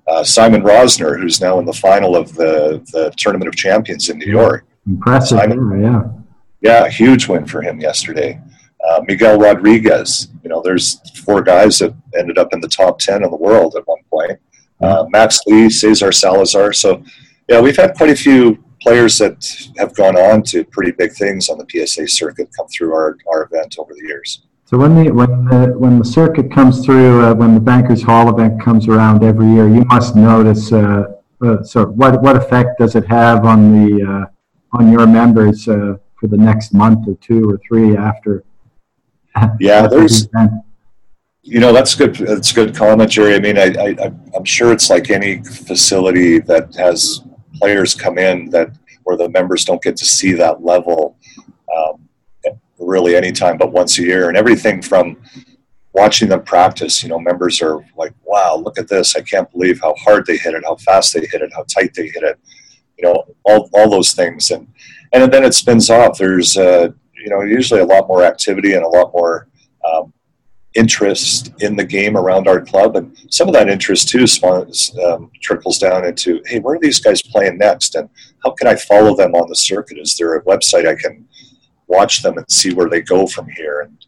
Uh, 0.08 0.24
Simon 0.24 0.62
Rosner, 0.62 1.20
who's 1.20 1.40
now 1.40 1.60
in 1.60 1.66
the 1.66 1.74
final 1.74 2.16
of 2.16 2.34
the, 2.36 2.86
the 2.92 3.14
Tournament 3.18 3.48
of 3.48 3.56
Champions 3.56 4.10
in 4.10 4.18
New 4.18 4.32
York. 4.32 4.66
Impressive, 4.86 5.40
Simon, 5.40 5.82
yeah. 5.82 6.04
Yeah, 6.62 6.90
huge 6.90 7.28
win 7.28 7.46
for 7.46 7.62
him 7.62 7.80
yesterday. 7.80 8.40
Uh, 8.88 9.02
Miguel 9.08 9.40
Rodriguez. 9.40 10.30
You 10.44 10.50
know, 10.50 10.62
there's 10.62 11.00
four 11.22 11.42
guys 11.42 11.80
that 11.80 11.94
ended 12.18 12.38
up 12.38 12.50
in 12.52 12.60
the 12.60 12.68
top 12.68 13.00
10 13.00 13.24
in 13.24 13.30
the 13.30 13.38
world 13.38 13.76
at 13.76 13.88
one 13.88 14.02
point. 14.10 14.40
Uh, 14.82 15.06
Max 15.10 15.40
Lee, 15.48 15.70
Cesar 15.70 16.12
Salazar. 16.12 16.74
So, 16.74 17.02
yeah, 17.48 17.62
we've 17.62 17.78
had 17.78 17.96
quite 17.96 18.10
a 18.10 18.16
few 18.16 18.62
players 18.82 19.18
that 19.18 19.46
have 19.78 19.96
gone 19.96 20.18
on 20.18 20.44
to 20.44 20.66
pretty 20.66 20.92
big 20.92 21.14
things 21.14 21.48
on 21.48 21.58
the 21.58 21.66
PSA 21.70 22.08
circuit 22.10 22.50
come 22.56 22.68
through 22.68 22.94
our, 22.94 23.18
our 23.32 23.44
event 23.44 23.76
over 23.80 23.94
the 23.94 24.06
years. 24.06 24.44
So 24.66 24.78
when 24.78 24.96
the 24.96 25.12
when 25.12 25.46
the 25.46 25.74
when 25.78 26.00
the 26.00 26.06
circuit 26.06 26.52
comes 26.52 26.84
through, 26.86 27.24
uh, 27.24 27.34
when 27.34 27.54
the 27.54 27.60
Bankers 27.60 28.02
Hall 28.02 28.30
event 28.30 28.62
comes 28.62 28.88
around 28.88 29.24
every 29.24 29.48
year, 29.48 29.68
you 29.68 29.84
must 29.86 30.16
notice. 30.16 30.72
Uh, 30.72 31.16
uh, 31.46 31.62
so 31.64 31.86
what 31.88 32.22
what 32.22 32.36
effect 32.36 32.80
does 32.80 32.96
it 32.96 33.06
have 33.08 33.46
on 33.46 33.72
the 33.72 34.04
uh, 34.04 34.78
on 34.78 34.92
your 34.92 35.06
members 35.06 35.68
uh, 35.68 35.98
for 36.16 36.28
the 36.28 36.38
next 36.38 36.74
month 36.74 37.08
or 37.08 37.16
two 37.16 37.50
or 37.50 37.60
three 37.68 37.98
after 37.98 38.44
yeah, 39.60 39.88
there's. 39.88 40.28
You 41.46 41.60
know, 41.60 41.74
that's 41.74 41.94
good. 41.94 42.16
That's 42.16 42.54
good 42.54 42.74
comment, 42.74 43.12
Jerry. 43.12 43.36
I 43.36 43.40
mean, 43.40 43.58
I, 43.58 43.74
I, 43.78 44.12
I'm 44.34 44.46
sure 44.46 44.72
it's 44.72 44.90
like 44.90 45.10
any 45.10 45.44
facility 45.44 46.40
that 46.40 46.74
has 46.76 47.22
players 47.56 47.94
come 47.96 48.18
in 48.18 48.50
that 48.52 48.70
where 49.04 49.18
the 49.18 49.28
members 49.28 49.66
don't 49.66 49.82
get 49.82 49.98
to 49.98 50.06
see 50.06 50.32
that 50.34 50.64
level 50.64 51.18
um, 51.76 52.03
really 52.86 53.16
anytime 53.16 53.58
but 53.58 53.72
once 53.72 53.98
a 54.00 54.04
year, 54.04 54.30
and 54.30 54.38
everything 54.38 54.82
from 54.82 55.18
watching 55.94 56.28
them 56.28 56.44
practice, 56.44 57.04
you 57.04 57.10
know, 57.10 57.20
members 57.20 57.62
are 57.62 57.80
like, 57.96 58.14
wow, 58.24 58.56
look 58.56 58.80
at 58.80 58.88
this. 58.88 59.16
I 59.16 59.22
can't 59.22 59.50
believe 59.52 59.80
how 59.80 59.94
hard 59.96 60.26
they 60.26 60.38
hit 60.38 60.56
it, 60.56 60.64
how 60.66 60.76
fast 60.78 61.14
they 61.14 61.22
hit 61.22 61.42
it, 61.42 61.52
how 61.56 61.64
tight 61.64 61.94
they 61.94 62.08
hit 62.08 62.24
it, 62.24 62.40
you 62.98 63.06
know, 63.06 63.24
all, 63.46 63.70
all 63.74 63.90
those 63.90 64.14
things. 64.14 64.50
And, 64.52 64.68
and 65.14 65.32
then 65.32 65.44
it 65.44 65.54
spins 65.54 65.90
off. 65.90 66.18
There's, 66.18 66.58
uh, 66.58 66.90
you 67.14 67.30
know, 67.30 67.42
usually 67.42 67.82
a 67.82 67.86
lot 67.86 68.08
more 68.08 68.24
activity 68.24 68.74
and 68.74 68.84
a 68.84 68.88
lot 68.88 69.14
more 69.14 69.48
um, 69.88 70.12
interest 70.74 71.54
in 71.60 71.76
the 71.76 71.86
game 71.86 72.18
around 72.18 72.48
our 72.48 72.62
club. 72.62 72.96
And 72.96 73.16
some 73.30 73.48
of 73.48 73.54
that 73.54 73.70
interest 73.70 74.10
too 74.10 74.26
um, 75.06 75.30
trickles 75.42 75.78
down 75.78 76.06
into, 76.06 76.42
hey, 76.48 76.60
where 76.60 76.76
are 76.76 76.80
these 76.80 77.00
guys 77.00 77.22
playing 77.22 77.60
next? 77.60 77.94
And 77.94 78.10
how 78.44 78.52
can 78.52 78.68
I 78.68 78.76
follow 78.76 79.16
them 79.16 79.36
on 79.36 79.48
the 79.48 79.56
circuit? 79.56 80.00
Is 80.00 80.16
there 80.16 80.36
a 80.36 80.44
website 80.44 80.88
I 80.88 80.96
can 80.96 81.28
watch 81.94 82.24
them 82.24 82.38
and 82.38 82.46
see 82.50 82.74
where 82.74 82.90
they 82.90 83.02
go 83.02 83.28
from 83.28 83.48
here? 83.50 83.82
And 83.82 84.06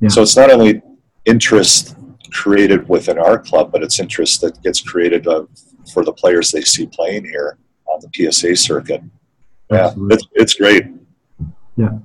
yeah. 0.00 0.08
so 0.08 0.22
it's 0.22 0.36
not 0.36 0.50
only 0.50 0.82
interest 1.24 1.96
created 2.32 2.88
within 2.88 3.18
our 3.18 3.38
club, 3.38 3.72
but 3.72 3.82
it's 3.82 3.98
interest 4.00 4.40
that 4.40 4.62
gets 4.62 4.80
created 4.80 5.26
uh, 5.26 5.44
for 5.92 6.04
the 6.04 6.12
players 6.12 6.50
they 6.50 6.62
see 6.62 6.86
playing 6.86 7.24
here 7.24 7.58
on 7.86 8.00
the 8.00 8.10
PSA 8.14 8.56
circuit. 8.56 9.02
Yeah, 9.70 9.92
it's, 10.10 10.26
it's 10.34 10.54
great. 10.54 10.86
Yeah, 11.76 11.98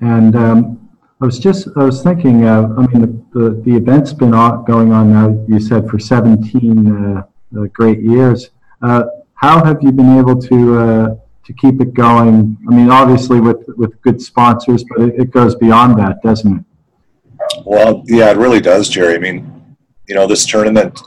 and 0.00 0.34
um, 0.36 0.90
I 1.20 1.24
was 1.24 1.38
just 1.38 1.68
I 1.76 1.84
was 1.84 2.02
thinking. 2.02 2.44
Uh, 2.44 2.74
I 2.76 2.86
mean, 2.88 3.00
the, 3.00 3.38
the, 3.38 3.62
the 3.64 3.76
event's 3.76 4.12
been 4.12 4.32
going 4.32 4.92
on 4.92 5.12
now. 5.12 5.44
You 5.48 5.60
said 5.60 5.88
for 5.88 5.98
17 5.98 7.16
uh, 7.16 7.22
uh, 7.56 7.64
great 7.72 8.00
years. 8.00 8.50
Uh, 8.82 9.04
how 9.34 9.64
have 9.64 9.82
you 9.82 9.92
been 9.92 10.18
able 10.18 10.40
to 10.40 10.78
uh, 10.78 11.14
to 11.44 11.52
keep 11.52 11.80
it 11.80 11.94
going? 11.94 12.56
I 12.68 12.74
mean, 12.74 12.90
obviously 12.90 13.40
with 13.40 13.64
with 13.76 14.00
good 14.02 14.20
sponsors, 14.20 14.84
but 14.84 15.00
it, 15.00 15.20
it 15.20 15.30
goes 15.30 15.54
beyond 15.54 15.98
that, 15.98 16.22
doesn't 16.22 16.58
it? 16.58 16.64
Well, 17.64 18.02
yeah, 18.06 18.30
it 18.30 18.36
really 18.36 18.60
does, 18.60 18.88
Jerry. 18.88 19.14
I 19.14 19.18
mean, 19.18 19.76
you 20.08 20.14
know, 20.14 20.26
this 20.26 20.46
tournament, 20.46 21.00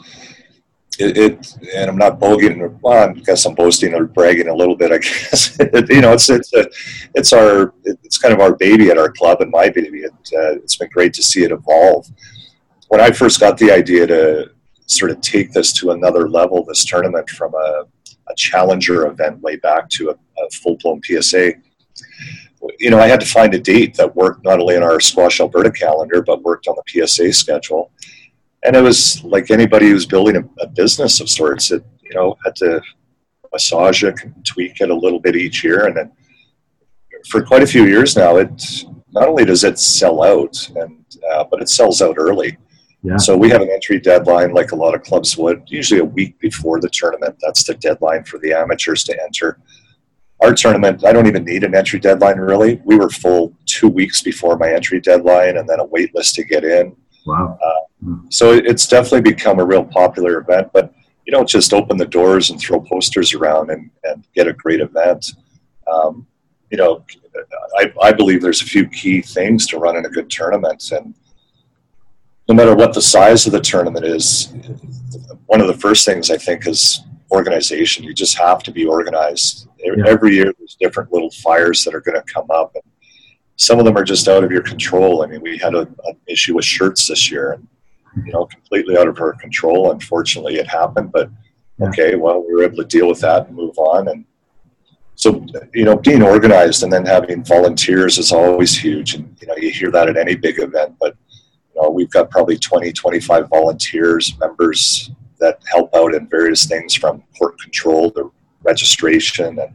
it, 0.99 1.17
it 1.17 1.57
and 1.75 1.89
I'm 1.89 1.97
not 1.97 2.19
boasting. 2.19 2.79
Well, 2.81 3.09
I 3.09 3.13
guess 3.13 3.45
I'm 3.45 3.55
boasting 3.55 3.93
or 3.93 4.05
bragging 4.05 4.47
a 4.47 4.53
little 4.53 4.75
bit. 4.75 4.91
I 4.91 4.97
guess 4.99 5.57
you 5.89 6.01
know, 6.01 6.13
it's 6.13 6.29
it's 6.29 6.53
a, 6.53 6.67
it's 7.13 7.33
our 7.33 7.73
it's 7.83 8.17
kind 8.17 8.33
of 8.33 8.39
our 8.39 8.55
baby 8.55 8.89
at 8.89 8.97
our 8.97 9.11
club 9.11 9.41
and 9.41 9.51
my 9.51 9.69
baby. 9.69 9.99
It, 9.99 10.11
uh, 10.11 10.55
it's 10.55 10.75
been 10.75 10.89
great 10.89 11.13
to 11.13 11.23
see 11.23 11.43
it 11.43 11.51
evolve. 11.51 12.07
When 12.89 13.01
I 13.01 13.11
first 13.11 13.39
got 13.39 13.57
the 13.57 13.71
idea 13.71 14.07
to 14.07 14.51
sort 14.87 15.11
of 15.11 15.19
take 15.21 15.51
this 15.51 15.73
to 15.73 15.91
another 15.91 16.29
level, 16.29 16.63
this 16.63 16.85
tournament 16.85 17.29
from 17.29 17.53
a, 17.55 17.83
a 18.29 18.35
challenger 18.35 19.07
event 19.07 19.41
way 19.41 19.55
back 19.55 19.89
to 19.89 20.11
a, 20.11 20.15
a 20.37 20.49
full 20.51 20.77
blown 20.81 21.01
PSA 21.03 21.53
you 22.79 22.89
know, 22.89 22.99
I 22.99 23.07
had 23.07 23.19
to 23.19 23.25
find 23.25 23.53
a 23.53 23.59
date 23.59 23.95
that 23.95 24.15
worked 24.15 24.43
not 24.43 24.59
only 24.59 24.75
in 24.75 24.83
our 24.83 24.99
Squash 24.99 25.39
Alberta 25.39 25.71
calendar, 25.71 26.21
but 26.21 26.43
worked 26.43 26.67
on 26.67 26.75
the 26.75 27.07
PSA 27.07 27.33
schedule. 27.33 27.91
And 28.63 28.75
it 28.75 28.81
was 28.81 29.23
like 29.23 29.51
anybody 29.51 29.89
who's 29.89 30.05
building 30.05 30.37
a, 30.37 30.63
a 30.63 30.67
business 30.67 31.19
of 31.19 31.29
sorts, 31.29 31.71
it, 31.71 31.83
you 32.01 32.13
know, 32.15 32.35
had 32.43 32.55
to 32.57 32.81
massage 33.53 34.03
it 34.03 34.15
and 34.23 34.33
tweak 34.45 34.81
it 34.81 34.89
a 34.89 34.95
little 34.95 35.19
bit 35.19 35.35
each 35.35 35.63
year. 35.63 35.85
And 35.85 35.95
then 35.95 36.11
for 37.29 37.43
quite 37.43 37.63
a 37.63 37.67
few 37.67 37.85
years 37.85 38.15
now, 38.15 38.37
it 38.37 38.85
not 39.11 39.27
only 39.27 39.45
does 39.45 39.63
it 39.63 39.79
sell 39.79 40.23
out, 40.23 40.69
and 40.75 41.05
uh, 41.31 41.43
but 41.49 41.61
it 41.61 41.69
sells 41.69 42.01
out 42.01 42.15
early. 42.17 42.57
Yeah. 43.03 43.17
So 43.17 43.37
we 43.37 43.49
have 43.49 43.61
an 43.61 43.69
entry 43.69 43.99
deadline, 43.99 44.51
like 44.51 44.71
a 44.71 44.75
lot 44.75 44.95
of 44.95 45.03
clubs 45.03 45.37
would, 45.37 45.61
usually 45.67 45.99
a 45.99 46.05
week 46.05 46.39
before 46.39 46.81
the 46.81 46.89
tournament. 46.89 47.35
That's 47.39 47.63
the 47.63 47.75
deadline 47.75 48.23
for 48.23 48.39
the 48.39 48.53
amateurs 48.53 49.03
to 49.05 49.23
enter 49.23 49.59
our 50.41 50.53
tournament, 50.53 51.05
I 51.05 51.13
don't 51.13 51.27
even 51.27 51.45
need 51.45 51.63
an 51.63 51.75
entry 51.75 51.99
deadline 51.99 52.37
really. 52.37 52.81
We 52.83 52.97
were 52.97 53.09
full 53.09 53.53
two 53.65 53.87
weeks 53.87 54.21
before 54.21 54.57
my 54.57 54.71
entry 54.71 54.99
deadline 54.99 55.57
and 55.57 55.67
then 55.67 55.79
a 55.79 55.85
wait 55.85 56.13
list 56.13 56.35
to 56.35 56.43
get 56.43 56.63
in. 56.63 56.95
Wow. 57.25 57.57
Uh, 57.63 58.15
so 58.29 58.51
it's 58.51 58.87
definitely 58.87 59.21
become 59.21 59.59
a 59.59 59.65
real 59.65 59.83
popular 59.83 60.39
event, 60.39 60.69
but 60.73 60.93
you 61.25 61.31
don't 61.31 61.49
just 61.49 61.73
open 61.73 61.97
the 61.97 62.05
doors 62.05 62.49
and 62.49 62.59
throw 62.59 62.79
posters 62.79 63.33
around 63.33 63.71
and, 63.71 63.89
and 64.03 64.27
get 64.35 64.47
a 64.47 64.53
great 64.53 64.79
event. 64.81 65.33
Um, 65.91 66.27
you 66.69 66.77
know, 66.77 67.03
I, 67.77 67.91
I 68.01 68.11
believe 68.11 68.41
there's 68.41 68.61
a 68.61 68.65
few 68.65 68.87
key 68.87 69.21
things 69.21 69.65
to 69.67 69.79
running 69.79 70.05
a 70.05 70.09
good 70.09 70.29
tournament. 70.29 70.91
And 70.91 71.15
no 72.47 72.53
matter 72.53 72.75
what 72.75 72.93
the 72.93 73.01
size 73.01 73.47
of 73.47 73.53
the 73.53 73.61
tournament 73.61 74.05
is, 74.05 74.53
one 75.47 75.61
of 75.61 75.67
the 75.67 75.73
first 75.73 76.05
things 76.05 76.29
I 76.29 76.37
think 76.37 76.67
is 76.67 77.01
organization. 77.31 78.03
You 78.03 78.13
just 78.13 78.37
have 78.37 78.63
to 78.63 78.71
be 78.71 78.85
organized. 78.85 79.67
Yeah. 79.85 80.03
Every 80.07 80.35
year, 80.35 80.51
there's 80.57 80.77
different 80.79 81.13
little 81.13 81.31
fires 81.31 81.83
that 81.83 81.93
are 81.93 82.01
going 82.01 82.15
to 82.15 82.33
come 82.33 82.49
up, 82.49 82.73
and 82.75 82.83
some 83.57 83.79
of 83.79 83.85
them 83.85 83.97
are 83.97 84.03
just 84.03 84.27
out 84.27 84.43
of 84.43 84.51
your 84.51 84.63
control. 84.63 85.23
I 85.23 85.27
mean, 85.27 85.41
we 85.41 85.57
had 85.57 85.75
a, 85.75 85.81
an 85.81 86.17
issue 86.27 86.55
with 86.55 86.65
shirts 86.65 87.07
this 87.07 87.31
year, 87.31 87.53
and 87.53 87.67
you 88.25 88.31
know, 88.31 88.45
completely 88.45 88.97
out 88.97 89.07
of 89.07 89.19
our 89.19 89.33
control. 89.33 89.91
Unfortunately, 89.91 90.55
it 90.55 90.67
happened, 90.67 91.11
but 91.11 91.29
okay, 91.81 92.15
well, 92.15 92.43
we 92.45 92.53
were 92.53 92.63
able 92.63 92.77
to 92.77 92.85
deal 92.85 93.07
with 93.07 93.19
that 93.21 93.47
and 93.47 93.55
move 93.55 93.77
on. 93.77 94.07
And 94.07 94.25
so, 95.15 95.45
you 95.73 95.85
know, 95.85 95.97
being 95.97 96.21
organized 96.21 96.83
and 96.83 96.91
then 96.91 97.05
having 97.05 97.43
volunteers 97.43 98.17
is 98.17 98.31
always 98.31 98.77
huge. 98.77 99.15
And 99.15 99.35
you 99.41 99.47
know, 99.47 99.55
you 99.57 99.71
hear 99.71 99.91
that 99.91 100.09
at 100.09 100.17
any 100.17 100.35
big 100.35 100.59
event, 100.59 100.95
but 100.99 101.15
you 101.73 101.81
know, 101.81 101.89
we've 101.89 102.09
got 102.09 102.29
probably 102.29 102.57
20, 102.57 102.91
25 102.91 103.49
volunteers, 103.49 104.37
members 104.39 105.11
that 105.39 105.59
help 105.69 105.93
out 105.93 106.13
in 106.13 106.27
various 106.27 106.65
things 106.65 106.95
from 106.95 107.23
court 107.37 107.59
control 107.59 108.11
to 108.11 108.31
registration 108.65 109.59
and 109.59 109.73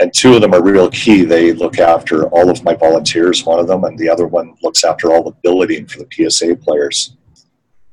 and 0.00 0.12
two 0.12 0.34
of 0.34 0.40
them 0.40 0.52
are 0.52 0.62
real 0.62 0.90
key. 0.90 1.24
They 1.24 1.52
look 1.52 1.78
after 1.78 2.26
all 2.28 2.50
of 2.50 2.64
my 2.64 2.74
volunteers, 2.74 3.44
one 3.46 3.60
of 3.60 3.68
them, 3.68 3.84
and 3.84 3.96
the 3.96 4.08
other 4.08 4.26
one 4.26 4.54
looks 4.62 4.82
after 4.82 5.12
all 5.12 5.22
the 5.22 5.30
billeting 5.42 5.86
for 5.86 6.00
the 6.00 6.30
PSA 6.30 6.56
players. 6.56 7.16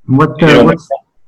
What? 0.06 0.32
Uh, 0.42 0.48
you 0.48 0.64
know, 0.64 0.76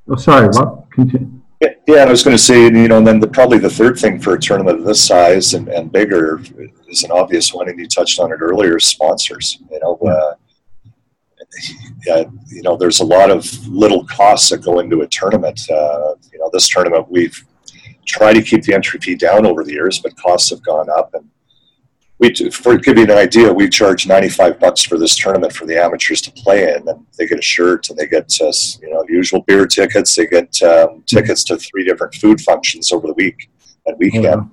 oh, 0.10 0.16
sorry. 0.16 0.48
What? 0.48 0.90
Continue. 0.92 1.42
Yeah, 1.88 2.04
I 2.04 2.10
was 2.10 2.24
going 2.24 2.36
to 2.36 2.42
say, 2.42 2.64
you 2.64 2.88
know, 2.88 2.98
and 2.98 3.08
then 3.08 3.20
the, 3.20 3.28
probably 3.28 3.58
the 3.58 3.70
third 3.70 3.98
thing 3.98 4.20
for 4.20 4.34
a 4.34 4.40
tournament 4.40 4.80
of 4.80 4.86
this 4.86 5.02
size 5.02 5.54
and, 5.54 5.70
and 5.70 5.92
bigger 5.92 6.42
is 6.90 7.04
an 7.04 7.12
obvious 7.12 7.54
one, 7.54 7.70
and 7.70 7.80
you 7.80 7.88
touched 7.88 8.20
on 8.20 8.34
it 8.34 8.40
earlier: 8.42 8.80
sponsors. 8.80 9.60
You 9.72 9.80
know, 9.80 9.96
uh, 9.96 10.34
yeah, 12.06 12.24
you 12.50 12.62
know, 12.64 12.76
there's 12.76 13.00
a 13.00 13.06
lot 13.06 13.30
of 13.30 13.46
little 13.68 14.06
costs 14.06 14.50
that 14.50 14.64
go 14.64 14.80
into 14.80 15.02
a 15.02 15.08
tournament. 15.08 15.62
Uh, 15.70 16.16
you 16.32 16.40
know, 16.40 16.50
this 16.52 16.68
tournament 16.68 17.10
we've 17.10 17.46
tried 18.06 18.34
to 18.34 18.42
keep 18.42 18.64
the 18.64 18.74
entry 18.74 19.00
fee 19.00 19.16
down 19.16 19.46
over 19.46 19.64
the 19.64 19.74
years, 19.74 20.00
but 20.00 20.16
costs 20.18 20.50
have 20.50 20.64
gone 20.64 20.90
up. 20.90 21.14
And 21.14 21.30
we, 22.20 22.34
for 22.52 22.78
give 22.78 22.98
you 22.98 23.04
an 23.04 23.12
idea, 23.12 23.52
we 23.52 23.68
charge 23.70 24.08
95 24.08 24.60
bucks 24.60 24.84
for 24.84 24.98
this 24.98 25.16
tournament 25.16 25.54
for 25.54 25.66
the 25.66 25.82
amateurs 25.82 26.22
to 26.22 26.32
play 26.32 26.74
in, 26.74 26.88
and 26.88 27.06
they 27.18 27.26
get 27.26 27.40
a 27.40 27.44
shirt 27.44 27.90
and 27.90 27.98
they 27.98 28.08
get 28.08 28.32
us, 28.42 28.80
you 28.82 28.90
know, 28.92 29.04
usual 29.10 29.42
beer 29.42 29.66
tickets. 29.66 30.16
They 30.16 30.28
get 30.28 30.62
um, 30.64 31.04
tickets 31.06 31.44
to 31.46 31.58
three 31.58 31.84
different 31.84 32.16
food 32.16 32.40
functions 32.42 32.92
over 32.92 33.08
the 33.08 33.14
week 33.14 33.50
and 33.86 33.98
weekend. 33.98 34.24
Yeah. 34.24 34.44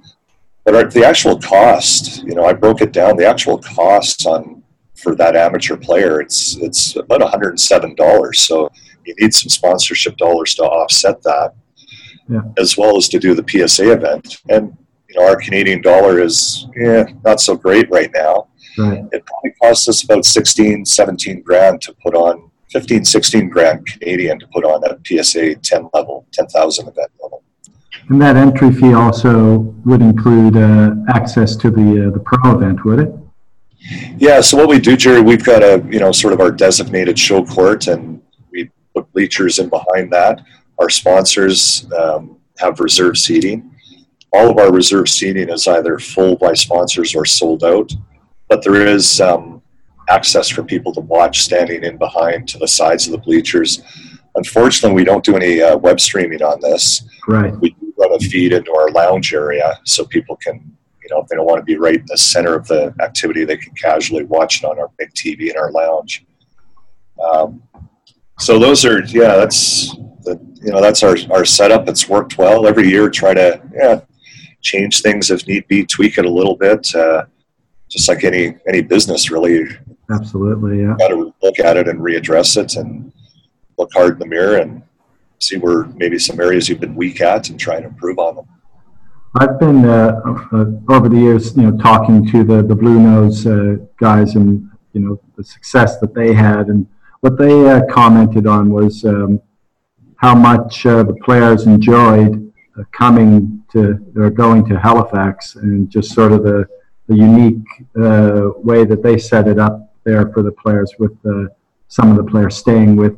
But 0.64 0.74
our, 0.74 0.84
the 0.84 1.04
actual 1.04 1.38
cost, 1.38 2.22
you 2.24 2.34
know, 2.34 2.44
I 2.44 2.52
broke 2.52 2.80
it 2.80 2.92
down. 2.92 3.16
The 3.16 3.26
actual 3.26 3.58
cost 3.58 4.26
on 4.26 4.62
for 4.96 5.14
that 5.16 5.34
amateur 5.34 5.76
player, 5.76 6.20
it's 6.20 6.56
it's 6.56 6.96
about 6.96 7.20
$107. 7.20 8.34
So 8.36 8.70
you 9.04 9.14
need 9.18 9.34
some 9.34 9.48
sponsorship 9.48 10.16
dollars 10.16 10.54
to 10.56 10.62
offset 10.62 11.22
that, 11.22 11.54
yeah. 12.31 12.40
as 12.59 12.77
well 12.77 12.97
as 12.97 13.09
to 13.09 13.19
do 13.19 13.35
the 13.35 13.45
PSA 13.47 13.93
event. 13.93 14.38
And 14.49 14.77
you 15.09 15.21
know, 15.21 15.27
our 15.27 15.37
Canadian 15.37 15.83
dollar 15.83 16.21
is 16.21 16.66
yeah, 16.77 17.05
not 17.25 17.40
so 17.40 17.57
great 17.57 17.90
right 17.90 18.11
now. 18.14 18.49
Right. 18.79 19.05
It 19.12 19.27
probably 19.27 19.53
costs 19.61 19.88
us 19.88 20.05
about 20.05 20.25
16, 20.25 20.85
17 20.85 21.43
grand 21.43 21.83
to 21.83 21.95
put 22.03 22.14
on 22.14 22.51
15, 22.71 23.05
16 23.05 23.49
grand 23.49 23.85
Canadian 23.87 24.38
to 24.38 24.47
put 24.49 24.64
on 24.64 24.85
at 24.85 24.99
PSA 25.05 25.57
10 25.57 25.90
level, 25.93 26.27
10,000 26.33 26.88
event 26.88 27.11
level. 27.21 27.43
And 28.09 28.21
that 28.23 28.37
entry 28.37 28.73
fee 28.73 28.93
also 28.93 29.59
would 29.85 30.03
include 30.03 30.57
uh, 30.57 30.95
access 31.09 31.55
to 31.57 31.71
the 31.71 32.09
uh, 32.09 32.11
the 32.11 32.21
pro 32.21 32.57
event, 32.57 32.85
would 32.85 33.01
it? 33.01 33.14
Yeah, 34.19 34.40
so 34.40 34.57
what 34.57 34.69
we 34.69 34.81
do, 34.81 34.97
Jerry, 34.97 35.21
we've 35.21 35.45
got 35.45 35.62
a 35.62 35.85
you 35.88 36.01
know 36.01 36.11
sort 36.11 36.33
of 36.33 36.40
our 36.40 36.51
designated 36.51 37.19
show 37.19 37.45
court, 37.45 37.87
and 37.87 38.21
we 38.51 38.69
put 38.95 39.11
bleachers 39.12 39.61
in 39.61 39.69
behind 39.69 40.12
that. 40.12 40.40
Our 40.81 40.88
sponsors 40.88 41.87
um, 41.93 42.38
have 42.59 42.81
reserve 42.81 43.19
seating. 43.19 43.71
All 44.33 44.51
of 44.51 44.59
our 44.59 44.73
reserve 44.73 45.09
seating 45.09 45.49
is 45.51 45.69
either 45.69 45.99
full 45.99 46.37
by 46.37 46.55
sponsors 46.55 47.14
or 47.14 47.25
sold 47.25 47.64
out, 47.64 47.93
but 48.49 48.62
there 48.64 48.87
is 48.87 49.21
um, 49.21 49.62
access 50.09 50.49
for 50.49 50.62
people 50.62 50.93
to 50.95 51.01
watch 51.01 51.43
standing 51.43 51.85
in 51.85 51.99
behind 51.99 52.49
to 52.49 52.59
the 52.59 52.69
sides 52.69 53.07
of 53.07 53.12
the 53.12 53.19
bleachers. 53.19 53.83
Unfortunately, 54.37 54.95
we 54.95 55.05
don't 55.05 55.25
do 55.25 55.37
any 55.37 55.61
uh, 55.61 55.77
web 55.77 56.01
streaming 56.01 56.43
on 56.43 56.61
this. 56.61 57.05
Right. 57.29 57.55
We 57.61 57.71
do 57.71 57.93
run 57.99 58.12
a 58.12 58.19
feed 58.19 58.53
into 58.53 58.73
our 58.73 58.90
lounge 58.90 59.35
area 59.35 59.79
so 59.85 60.05
people 60.05 60.37
can 60.37 60.77
you 61.03 61.16
know, 61.16 61.23
if 61.23 61.29
they 61.29 61.37
don't 61.37 61.47
want 61.47 61.59
to 61.59 61.64
be 61.64 61.77
right 61.77 61.97
in 61.97 62.07
the 62.07 62.16
center 62.16 62.55
of 62.55 62.66
the 62.69 62.95
activity, 63.03 63.45
they 63.45 63.57
can 63.57 63.75
casually 63.75 64.25
watch 64.25 64.62
it 64.62 64.66
on 64.66 64.79
our 64.79 64.90
big 64.97 65.12
TV 65.14 65.51
in 65.51 65.57
our 65.57 65.73
lounge. 65.73 66.25
Um, 67.23 67.62
so 68.38 68.59
those 68.59 68.85
are, 68.85 69.03
yeah, 69.07 69.37
that's 69.37 69.97
you 70.26 70.72
know, 70.72 70.80
that's 70.80 71.02
our, 71.02 71.16
our 71.30 71.44
setup. 71.44 71.88
It's 71.88 72.09
worked 72.09 72.38
well 72.38 72.66
every 72.66 72.88
year. 72.88 73.09
Try 73.11 73.35
to, 73.35 73.61
yeah, 73.74 74.00
change 74.61 75.02
things 75.02 75.30
if 75.30 75.46
need 75.46 75.66
be, 75.68 75.85
tweak 75.85 76.18
it 76.18 76.24
a 76.24 76.30
little 76.30 76.56
bit. 76.56 76.94
Uh, 76.94 77.24
just 77.88 78.09
like 78.09 78.24
any 78.24 78.56
any 78.68 78.83
business, 78.83 79.30
really. 79.30 79.64
Absolutely, 80.11 80.83
yeah. 80.83 80.94
Got 80.98 81.09
to 81.09 81.35
look 81.42 81.59
at 81.59 81.76
it 81.76 81.88
and 81.88 81.98
readdress 82.00 82.56
it, 82.56 82.76
and 82.76 83.12
look 83.78 83.90
hard 83.92 84.14
in 84.14 84.18
the 84.20 84.26
mirror 84.26 84.56
and 84.56 84.83
see 85.40 85.59
where 85.59 85.85
maybe 85.96 86.18
some 86.18 86.38
areas 86.40 86.68
you've 86.68 86.80
been 86.80 86.94
weak 86.94 87.20
at, 87.20 87.48
and 87.50 87.59
try 87.59 87.76
and 87.76 87.87
improve 87.87 88.18
on 88.18 88.37
them. 88.37 88.46
I've 89.37 89.59
been 89.61 89.85
uh, 89.85 90.20
uh, 90.52 90.64
over 90.88 91.09
the 91.09 91.16
years, 91.16 91.56
you 91.56 91.70
know, 91.70 91.76
talking 91.78 92.26
to 92.30 92.44
the 92.44 92.62
the 92.62 92.74
Blue 92.74 93.00
Nose 93.00 93.46
uh, 93.46 93.76
guys, 93.98 94.37
and 94.37 94.68
you 94.92 95.00
know 95.00 95.20
the 95.37 95.44
success 95.44 95.98
that 95.98 96.14
they 96.14 96.33
had, 96.33 96.68
and 96.68 96.87
what 97.20 97.38
they 97.38 97.68
uh, 97.68 97.83
commented 97.90 98.46
on 98.46 98.70
was 98.70 99.04
um, 99.04 99.40
how 100.20 100.35
much 100.35 100.85
uh, 100.85 101.02
the 101.02 101.14
players 101.24 101.66
enjoyed 101.66 102.52
uh, 102.78 102.85
coming 102.92 103.62
to 103.72 103.98
or 104.16 104.30
going 104.30 104.66
to 104.68 104.78
Halifax, 104.78 105.56
and 105.56 105.90
just 105.90 106.12
sort 106.12 106.33
of 106.33 106.42
the 106.42 106.66
the 107.09 107.16
unique 107.16 107.68
way 108.62 108.85
that 108.85 109.00
they 109.02 109.18
set 109.18 109.48
it 109.48 109.59
up 109.59 109.92
there 110.04 110.30
for 110.33 110.42
the 110.44 110.52
players 110.52 110.94
with 111.00 111.16
some 111.88 112.09
of 112.12 112.16
the 112.16 112.30
players 112.30 112.54
staying 112.56 112.94
with 112.94 113.16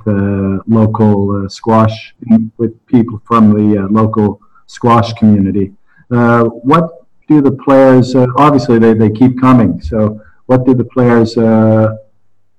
local 0.67 1.47
squash 1.51 2.15
with 2.57 2.73
people 2.87 3.21
from 3.27 3.53
the 3.53 3.87
local 3.91 4.41
squash 4.67 5.13
community. 5.13 5.73
Uh, 6.11 6.45
what 6.45 7.07
do 7.29 7.41
the 7.41 7.53
players, 7.53 8.15
uh, 8.15 8.27
obviously 8.37 8.79
they, 8.79 8.95
they 8.95 9.11
keep 9.11 9.41
coming, 9.41 9.81
so 9.81 10.21
what 10.47 10.67
do 10.67 10.75
the 10.75 10.85
players 10.85 11.37
uh, 11.37 11.97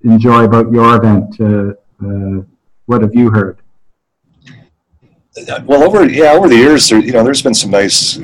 enjoy 0.02 0.44
about 0.44 0.70
your 0.72 0.96
event? 0.96 1.30
what 2.86 3.00
have 3.00 3.14
you 3.14 3.30
heard? 3.30 3.63
Well 5.64 5.82
over 5.82 6.08
yeah 6.08 6.32
over 6.32 6.48
the 6.48 6.56
years 6.56 6.88
there, 6.88 7.00
you 7.00 7.12
know 7.12 7.24
there's 7.24 7.42
been 7.42 7.54
some 7.54 7.70
nice 7.70 8.18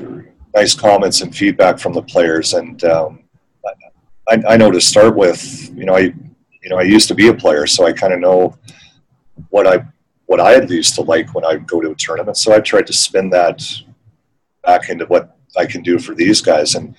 nice 0.54 0.74
comments 0.74 1.20
and 1.22 1.34
feedback 1.34 1.78
from 1.78 1.92
the 1.92 2.02
players 2.02 2.54
and 2.54 2.82
um, 2.84 3.20
I, 4.28 4.42
I, 4.50 4.56
know 4.56 4.70
to 4.70 4.80
start 4.80 5.16
with 5.16 5.70
you 5.76 5.84
know 5.84 5.96
i 5.96 6.00
you 6.00 6.68
know 6.68 6.78
i 6.78 6.82
used 6.82 7.08
to 7.08 7.14
be 7.14 7.28
a 7.28 7.34
player 7.34 7.66
so 7.66 7.84
i 7.84 7.92
kind 7.92 8.12
of 8.12 8.20
know 8.20 8.56
what 9.48 9.66
i 9.66 9.84
what 10.26 10.40
i 10.40 10.60
used 10.60 10.94
to 10.96 11.02
like 11.02 11.34
when 11.34 11.44
i 11.44 11.56
go 11.56 11.80
to 11.80 11.90
a 11.90 11.94
tournament 11.96 12.36
so 12.36 12.54
i 12.54 12.60
tried 12.60 12.86
to 12.86 12.92
spin 12.92 13.30
that 13.30 13.60
back 14.62 14.88
into 14.88 15.06
what 15.06 15.36
I 15.56 15.66
can 15.66 15.82
do 15.82 15.98
for 15.98 16.14
these 16.14 16.40
guys. 16.40 16.74
And 16.74 16.94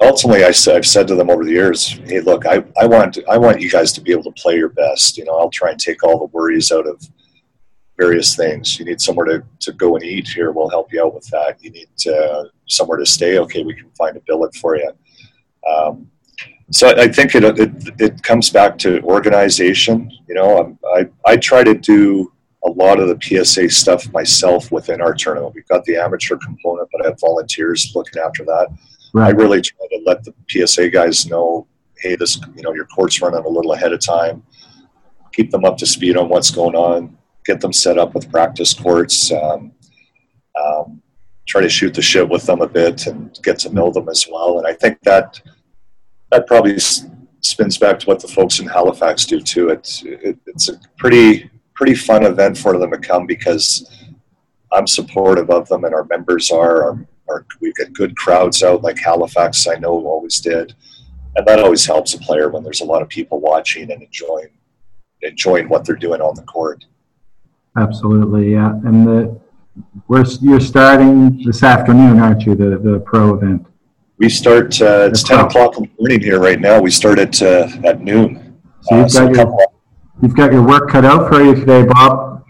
ultimately, 0.00 0.44
I 0.44 0.50
said, 0.50 0.76
I've 0.76 0.86
said 0.86 1.08
to 1.08 1.14
them 1.14 1.30
over 1.30 1.44
the 1.44 1.50
years, 1.50 1.88
hey, 1.88 2.20
look, 2.20 2.46
I, 2.46 2.64
I 2.80 2.86
want 2.86 3.18
I 3.28 3.38
want 3.38 3.60
you 3.60 3.70
guys 3.70 3.92
to 3.94 4.00
be 4.00 4.12
able 4.12 4.24
to 4.24 4.42
play 4.42 4.56
your 4.56 4.68
best. 4.68 5.16
You 5.16 5.24
know, 5.24 5.38
I'll 5.38 5.50
try 5.50 5.70
and 5.70 5.80
take 5.80 6.02
all 6.02 6.18
the 6.18 6.26
worries 6.26 6.70
out 6.72 6.86
of 6.86 7.02
various 7.96 8.36
things. 8.36 8.78
You 8.78 8.84
need 8.84 9.00
somewhere 9.00 9.26
to, 9.26 9.44
to 9.60 9.72
go 9.72 9.96
and 9.96 10.04
eat 10.04 10.28
here. 10.28 10.52
We'll 10.52 10.68
help 10.68 10.92
you 10.92 11.04
out 11.04 11.14
with 11.14 11.26
that. 11.28 11.56
You 11.62 11.70
need 11.70 11.88
uh, 12.06 12.44
somewhere 12.66 12.98
to 12.98 13.06
stay. 13.06 13.38
Okay, 13.38 13.64
we 13.64 13.74
can 13.74 13.90
find 13.90 14.16
a 14.16 14.20
billet 14.26 14.54
for 14.54 14.76
you. 14.76 14.92
Um, 15.68 16.10
so 16.70 16.88
I 16.88 17.08
think 17.08 17.34
it, 17.34 17.44
it, 17.44 17.70
it 18.00 18.22
comes 18.22 18.50
back 18.50 18.76
to 18.78 19.00
organization. 19.02 20.10
You 20.28 20.34
know, 20.34 20.78
I, 20.96 21.08
I 21.24 21.36
try 21.36 21.62
to 21.62 21.74
do 21.74 22.32
a 22.64 22.70
lot 22.70 22.98
of 22.98 23.08
the 23.08 23.44
PSA 23.44 23.70
stuff 23.70 24.12
myself 24.12 24.72
within 24.72 25.00
our 25.00 25.14
tournament. 25.14 25.54
We've 25.54 25.68
got 25.68 25.84
the 25.84 25.96
amateur 25.96 26.36
component, 26.36 26.88
but 26.90 27.04
I 27.04 27.08
have 27.10 27.20
volunteers 27.20 27.92
looking 27.94 28.20
after 28.20 28.44
that. 28.44 28.68
Right. 29.14 29.28
I 29.28 29.30
really 29.30 29.60
try 29.60 29.86
to 29.90 30.02
let 30.04 30.24
the 30.24 30.34
PSA 30.48 30.90
guys 30.90 31.26
know, 31.26 31.68
hey, 31.98 32.16
this 32.16 32.40
you 32.56 32.62
know 32.62 32.74
your 32.74 32.86
court's 32.86 33.22
running 33.22 33.44
a 33.44 33.48
little 33.48 33.72
ahead 33.72 33.92
of 33.92 34.00
time. 34.00 34.42
Keep 35.32 35.52
them 35.52 35.64
up 35.64 35.76
to 35.78 35.86
speed 35.86 36.16
on 36.16 36.28
what's 36.28 36.50
going 36.50 36.74
on. 36.74 37.16
Get 37.46 37.60
them 37.60 37.72
set 37.72 37.98
up 37.98 38.14
with 38.14 38.30
practice 38.30 38.74
courts. 38.74 39.32
Um, 39.32 39.72
um, 40.60 41.02
try 41.46 41.60
to 41.60 41.68
shoot 41.68 41.94
the 41.94 42.02
shit 42.02 42.28
with 42.28 42.44
them 42.44 42.60
a 42.60 42.68
bit 42.68 43.06
and 43.06 43.38
get 43.42 43.58
to 43.60 43.72
know 43.72 43.90
them 43.90 44.08
as 44.08 44.26
well. 44.30 44.58
And 44.58 44.66
I 44.66 44.72
think 44.72 44.98
that 45.02 45.40
that 46.32 46.46
probably 46.46 46.78
spins 46.78 47.78
back 47.78 47.98
to 48.00 48.06
what 48.06 48.20
the 48.20 48.28
folks 48.28 48.58
in 48.58 48.66
Halifax 48.66 49.24
do 49.24 49.40
too. 49.40 49.68
It's 49.68 50.02
it, 50.04 50.38
it's 50.46 50.68
a 50.68 50.80
pretty 50.98 51.50
pretty 51.74 51.94
fun 51.94 52.24
event 52.24 52.58
for 52.58 52.78
them 52.78 52.90
to 52.90 52.98
come 52.98 53.26
because 53.26 53.90
I'm 54.72 54.86
supportive 54.86 55.50
of 55.50 55.68
them 55.68 55.84
and 55.84 55.94
our 55.94 56.04
members 56.04 56.50
are. 56.50 56.84
Our, 56.84 57.06
our, 57.28 57.46
we 57.60 57.72
get 57.76 57.92
good 57.92 58.16
crowds 58.16 58.62
out 58.62 58.82
like 58.82 58.98
Halifax, 58.98 59.66
I 59.66 59.74
know 59.74 60.06
always 60.06 60.40
did. 60.40 60.74
And 61.36 61.46
that 61.46 61.58
always 61.58 61.84
helps 61.84 62.14
a 62.14 62.18
player 62.18 62.48
when 62.50 62.62
there's 62.62 62.80
a 62.80 62.84
lot 62.84 63.02
of 63.02 63.08
people 63.08 63.40
watching 63.40 63.90
and 63.90 64.02
enjoying 64.02 64.48
enjoying 65.22 65.68
what 65.68 65.84
they're 65.84 65.96
doing 65.96 66.20
on 66.20 66.34
the 66.34 66.42
court. 66.42 66.84
Absolutely, 67.76 68.52
yeah. 68.52 68.72
And 68.84 69.06
the 69.06 69.40
we're, 70.08 70.24
you're 70.40 70.60
starting 70.60 71.42
this 71.44 71.62
afternoon, 71.62 72.18
aren't 72.18 72.46
you? 72.46 72.54
The 72.54 72.78
the 72.78 73.00
pro 73.00 73.34
event. 73.34 73.66
We 74.18 74.28
start. 74.28 74.80
Uh, 74.80 75.08
it's 75.10 75.22
ten 75.22 75.40
o'clock 75.40 75.76
in 75.76 75.84
the 75.84 75.90
morning 75.98 76.20
here 76.20 76.40
right 76.40 76.60
now. 76.60 76.80
We 76.80 76.90
start 76.90 77.18
at 77.18 77.42
uh, 77.42 77.68
at 77.84 78.00
noon. 78.00 78.58
So 78.82 78.96
you've 78.96 79.04
uh, 79.04 79.08
got 79.08 79.12
so 79.12 79.32
your, 79.32 79.68
You've 80.22 80.34
got 80.34 80.50
your 80.50 80.62
work 80.62 80.88
cut 80.88 81.04
out 81.04 81.28
for 81.28 81.42
you 81.42 81.54
today, 81.54 81.84
Bob. 81.84 82.44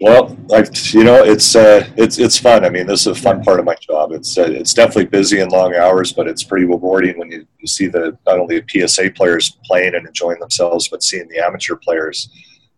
Well, 0.00 0.36
I, 0.52 0.66
you 0.90 1.04
know, 1.04 1.24
it's 1.24 1.56
uh, 1.56 1.88
it's 1.96 2.18
it's 2.18 2.38
fun. 2.38 2.66
I 2.66 2.68
mean, 2.68 2.86
this 2.86 3.06
is 3.06 3.18
a 3.18 3.22
fun 3.22 3.42
part 3.42 3.60
of 3.60 3.64
my 3.64 3.76
job. 3.80 4.12
It's 4.12 4.36
uh, 4.36 4.42
it's 4.42 4.74
definitely 4.74 5.06
busy 5.06 5.40
and 5.40 5.50
long 5.50 5.74
hours, 5.74 6.12
but 6.12 6.28
it's 6.28 6.44
pretty 6.44 6.66
rewarding 6.66 7.18
when 7.18 7.30
you, 7.30 7.46
you 7.58 7.66
see 7.66 7.86
the 7.86 8.18
not 8.26 8.38
only 8.38 8.60
the 8.60 8.86
PSA 8.86 9.12
players 9.12 9.56
playing 9.64 9.94
and 9.94 10.06
enjoying 10.06 10.38
themselves, 10.40 10.88
but 10.88 11.02
seeing 11.02 11.26
the 11.28 11.38
amateur 11.38 11.76
players 11.76 12.28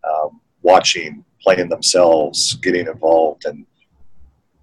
um, 0.08 0.40
watching, 0.66 1.24
playing 1.40 1.68
themselves, 1.68 2.54
getting 2.56 2.86
involved, 2.88 3.44
and 3.46 3.64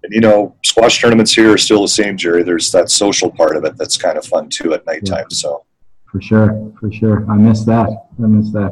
and 0.04 0.12
you 0.12 0.20
know, 0.20 0.54
squash 0.62 1.00
tournaments 1.00 1.32
here 1.32 1.50
are 1.50 1.58
still 1.58 1.80
the 1.80 1.88
same, 1.88 2.16
Jerry. 2.18 2.42
There's 2.42 2.70
that 2.72 2.90
social 2.90 3.30
part 3.30 3.56
of 3.56 3.64
it 3.64 3.78
that's 3.78 3.96
kind 3.96 4.18
of 4.18 4.26
fun 4.26 4.50
too 4.50 4.74
at 4.74 4.84
nighttime. 4.86 5.26
Yeah. 5.30 5.36
So 5.42 5.64
for 6.04 6.20
sure, 6.20 6.72
for 6.78 6.92
sure. 6.92 7.28
I 7.30 7.36
miss 7.36 7.64
that. 7.64 7.88
I 8.22 8.26
miss 8.26 8.52
that. 8.52 8.70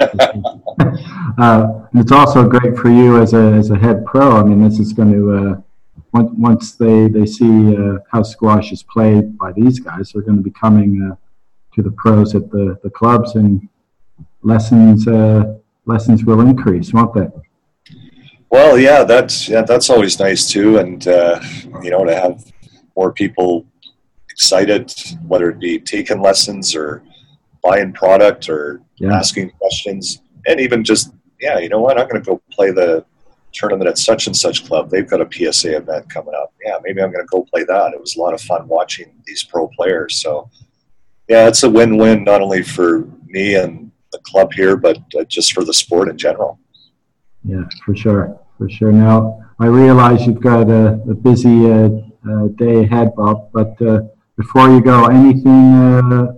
Sure. 0.78 0.94
uh, 1.38 1.88
it's 1.94 2.12
also 2.12 2.46
great 2.46 2.76
for 2.76 2.90
you 2.90 3.20
as 3.20 3.32
a 3.32 3.44
as 3.60 3.70
a 3.70 3.78
head 3.78 4.04
pro. 4.04 4.36
I 4.36 4.44
mean, 4.44 4.62
this 4.62 4.78
is 4.78 4.92
going 4.92 5.12
to 5.12 5.22
uh, 5.32 5.60
once 6.12 6.30
once 6.36 6.72
they 6.72 7.08
they 7.08 7.24
see 7.24 7.76
uh, 7.76 7.98
how 8.12 8.22
squash 8.22 8.70
is 8.70 8.82
played 8.82 9.38
by 9.38 9.52
these 9.52 9.80
guys, 9.80 10.12
they're 10.12 10.22
going 10.22 10.36
to 10.36 10.42
be 10.42 10.50
coming 10.50 10.92
uh, 11.10 11.16
to 11.74 11.82
the 11.82 11.92
pros 11.92 12.34
at 12.34 12.50
the 12.50 12.78
the 12.82 12.90
clubs, 12.90 13.36
and 13.36 13.68
lessons 14.42 15.08
uh, 15.08 15.54
lessons 15.86 16.24
will 16.24 16.40
increase, 16.40 16.92
won't 16.92 17.14
they? 17.14 17.28
Well, 18.50 18.78
yeah, 18.78 19.04
that's 19.04 19.48
yeah, 19.48 19.62
that's 19.62 19.88
always 19.88 20.18
nice 20.18 20.48
too, 20.48 20.78
and 20.78 21.06
uh, 21.08 21.40
you 21.82 21.90
know 21.90 22.04
to 22.04 22.14
have 22.14 22.44
more 22.96 23.12
people 23.12 23.66
excited, 24.28 24.92
whether 25.26 25.50
it 25.50 25.58
be 25.58 25.78
taking 25.78 26.20
lessons 26.20 26.76
or 26.76 27.02
buying 27.62 27.92
product 27.92 28.48
or 28.48 28.82
yeah. 28.96 29.14
asking 29.16 29.50
questions, 29.52 30.20
and 30.46 30.60
even 30.60 30.84
just 30.84 31.12
yeah, 31.40 31.58
you 31.58 31.68
know 31.68 31.80
what, 31.80 31.98
I'm 31.98 32.08
going 32.08 32.22
to 32.22 32.30
go 32.30 32.42
play 32.50 32.70
the 32.70 33.04
tournament 33.52 33.88
at 33.88 33.98
such 33.98 34.26
and 34.26 34.36
such 34.36 34.66
club. 34.66 34.90
They've 34.90 35.08
got 35.08 35.20
a 35.20 35.28
PSA 35.30 35.76
event 35.76 36.08
coming 36.08 36.34
up. 36.34 36.52
Yeah, 36.64 36.76
maybe 36.82 37.02
I'm 37.02 37.12
going 37.12 37.24
to 37.24 37.30
go 37.30 37.44
play 37.44 37.64
that. 37.64 37.92
It 37.92 38.00
was 38.00 38.16
a 38.16 38.20
lot 38.20 38.34
of 38.34 38.40
fun 38.40 38.68
watching 38.68 39.12
these 39.26 39.44
pro 39.44 39.68
players. 39.68 40.20
So 40.22 40.50
yeah, 41.28 41.48
it's 41.48 41.62
a 41.62 41.70
win-win 41.70 42.24
not 42.24 42.40
only 42.40 42.62
for 42.62 43.08
me 43.26 43.54
and 43.54 43.81
the 44.12 44.18
club 44.20 44.52
here, 44.52 44.76
but 44.76 44.98
uh, 45.18 45.24
just 45.24 45.52
for 45.52 45.64
the 45.64 45.74
sport 45.74 46.08
in 46.08 46.16
general. 46.16 46.58
Yeah, 47.44 47.64
for 47.84 47.96
sure, 47.96 48.38
for 48.58 48.70
sure. 48.70 48.92
Now 48.92 49.44
I 49.58 49.66
realize 49.66 50.26
you've 50.26 50.40
got 50.40 50.70
a, 50.70 51.00
a 51.08 51.14
busy 51.14 51.70
uh, 51.70 51.88
uh, 52.28 52.48
day 52.54 52.84
ahead, 52.84 53.14
Bob. 53.16 53.50
But 53.52 53.80
uh, 53.82 54.02
before 54.36 54.70
you 54.70 54.80
go, 54.80 55.06
anything 55.06 55.74
uh, 55.74 56.32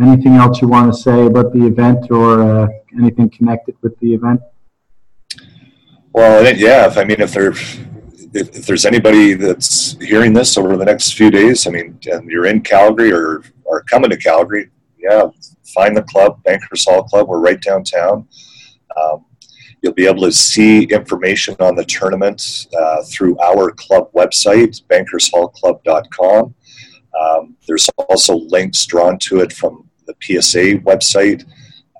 anything 0.00 0.34
else 0.34 0.60
you 0.60 0.68
want 0.68 0.92
to 0.92 0.98
say 0.98 1.26
about 1.26 1.52
the 1.52 1.66
event 1.66 2.10
or 2.10 2.42
uh, 2.42 2.68
anything 2.98 3.30
connected 3.30 3.76
with 3.82 3.98
the 3.98 4.14
event? 4.14 4.40
Well, 6.12 6.56
yeah. 6.56 6.86
If, 6.86 6.96
I 6.96 7.04
mean, 7.04 7.20
if 7.20 7.32
there, 7.32 7.50
if, 7.50 7.78
if, 8.34 8.66
there's 8.66 8.86
anybody 8.86 9.34
that's 9.34 9.96
hearing 10.00 10.32
this 10.32 10.56
over 10.56 10.76
the 10.76 10.84
next 10.84 11.12
few 11.14 11.30
days, 11.30 11.66
I 11.66 11.70
mean, 11.70 11.98
and 12.06 12.30
you're 12.30 12.46
in 12.46 12.62
Calgary 12.62 13.12
or 13.12 13.42
are 13.70 13.82
coming 13.82 14.10
to 14.10 14.16
Calgary, 14.16 14.70
yeah, 14.98 15.28
find 15.74 15.96
the 15.96 16.02
club, 16.02 16.42
Bankers 16.42 16.84
Hall 16.84 17.02
Club. 17.02 17.28
We're 17.28 17.40
right 17.40 17.60
downtown. 17.60 18.28
Um, 18.96 19.24
you'll 19.82 19.92
be 19.94 20.06
able 20.06 20.22
to 20.22 20.32
see 20.32 20.84
information 20.84 21.56
on 21.60 21.76
the 21.76 21.84
tournament 21.84 22.66
uh, 22.76 23.02
through 23.04 23.38
our 23.40 23.70
club 23.72 24.10
website, 24.12 24.82
bankershallclub.com. 24.84 26.54
Um, 27.18 27.56
there's 27.66 27.88
also 28.08 28.36
links 28.36 28.84
drawn 28.86 29.18
to 29.20 29.40
it 29.40 29.52
from 29.52 29.88
the 30.06 30.14
PSA 30.20 30.78
website. 30.80 31.44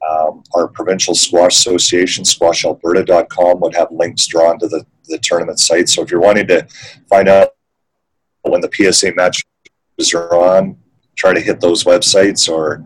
Um, 0.08 0.42
our 0.54 0.68
provincial 0.68 1.14
squash 1.14 1.56
association, 1.56 2.24
squashalberta.com, 2.24 3.60
would 3.60 3.74
have 3.74 3.88
links 3.90 4.26
drawn 4.26 4.58
to 4.58 4.68
the, 4.68 4.84
the 5.06 5.18
tournament 5.18 5.58
site. 5.58 5.88
So 5.88 6.02
if 6.02 6.10
you're 6.10 6.20
wanting 6.20 6.46
to 6.48 6.66
find 7.08 7.28
out 7.28 7.50
when 8.42 8.60
the 8.60 8.70
PSA 8.72 9.14
matches 9.14 9.44
are 10.14 10.34
on, 10.34 10.76
try 11.16 11.32
to 11.32 11.40
hit 11.40 11.60
those 11.60 11.84
websites 11.84 12.48
or, 12.48 12.84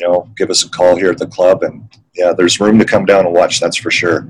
you 0.00 0.08
know, 0.08 0.28
give 0.36 0.50
us 0.50 0.64
a 0.64 0.68
call 0.70 0.96
here 0.96 1.10
at 1.10 1.18
the 1.18 1.26
club. 1.26 1.62
And 1.62 1.88
yeah, 2.14 2.32
there's 2.32 2.60
room 2.60 2.78
to 2.78 2.84
come 2.84 3.04
down 3.04 3.26
and 3.26 3.34
watch, 3.34 3.60
that's 3.60 3.76
for 3.76 3.90
sure. 3.90 4.26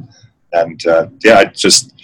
And 0.53 0.85
uh, 0.87 1.07
yeah, 1.23 1.45
just 1.45 1.95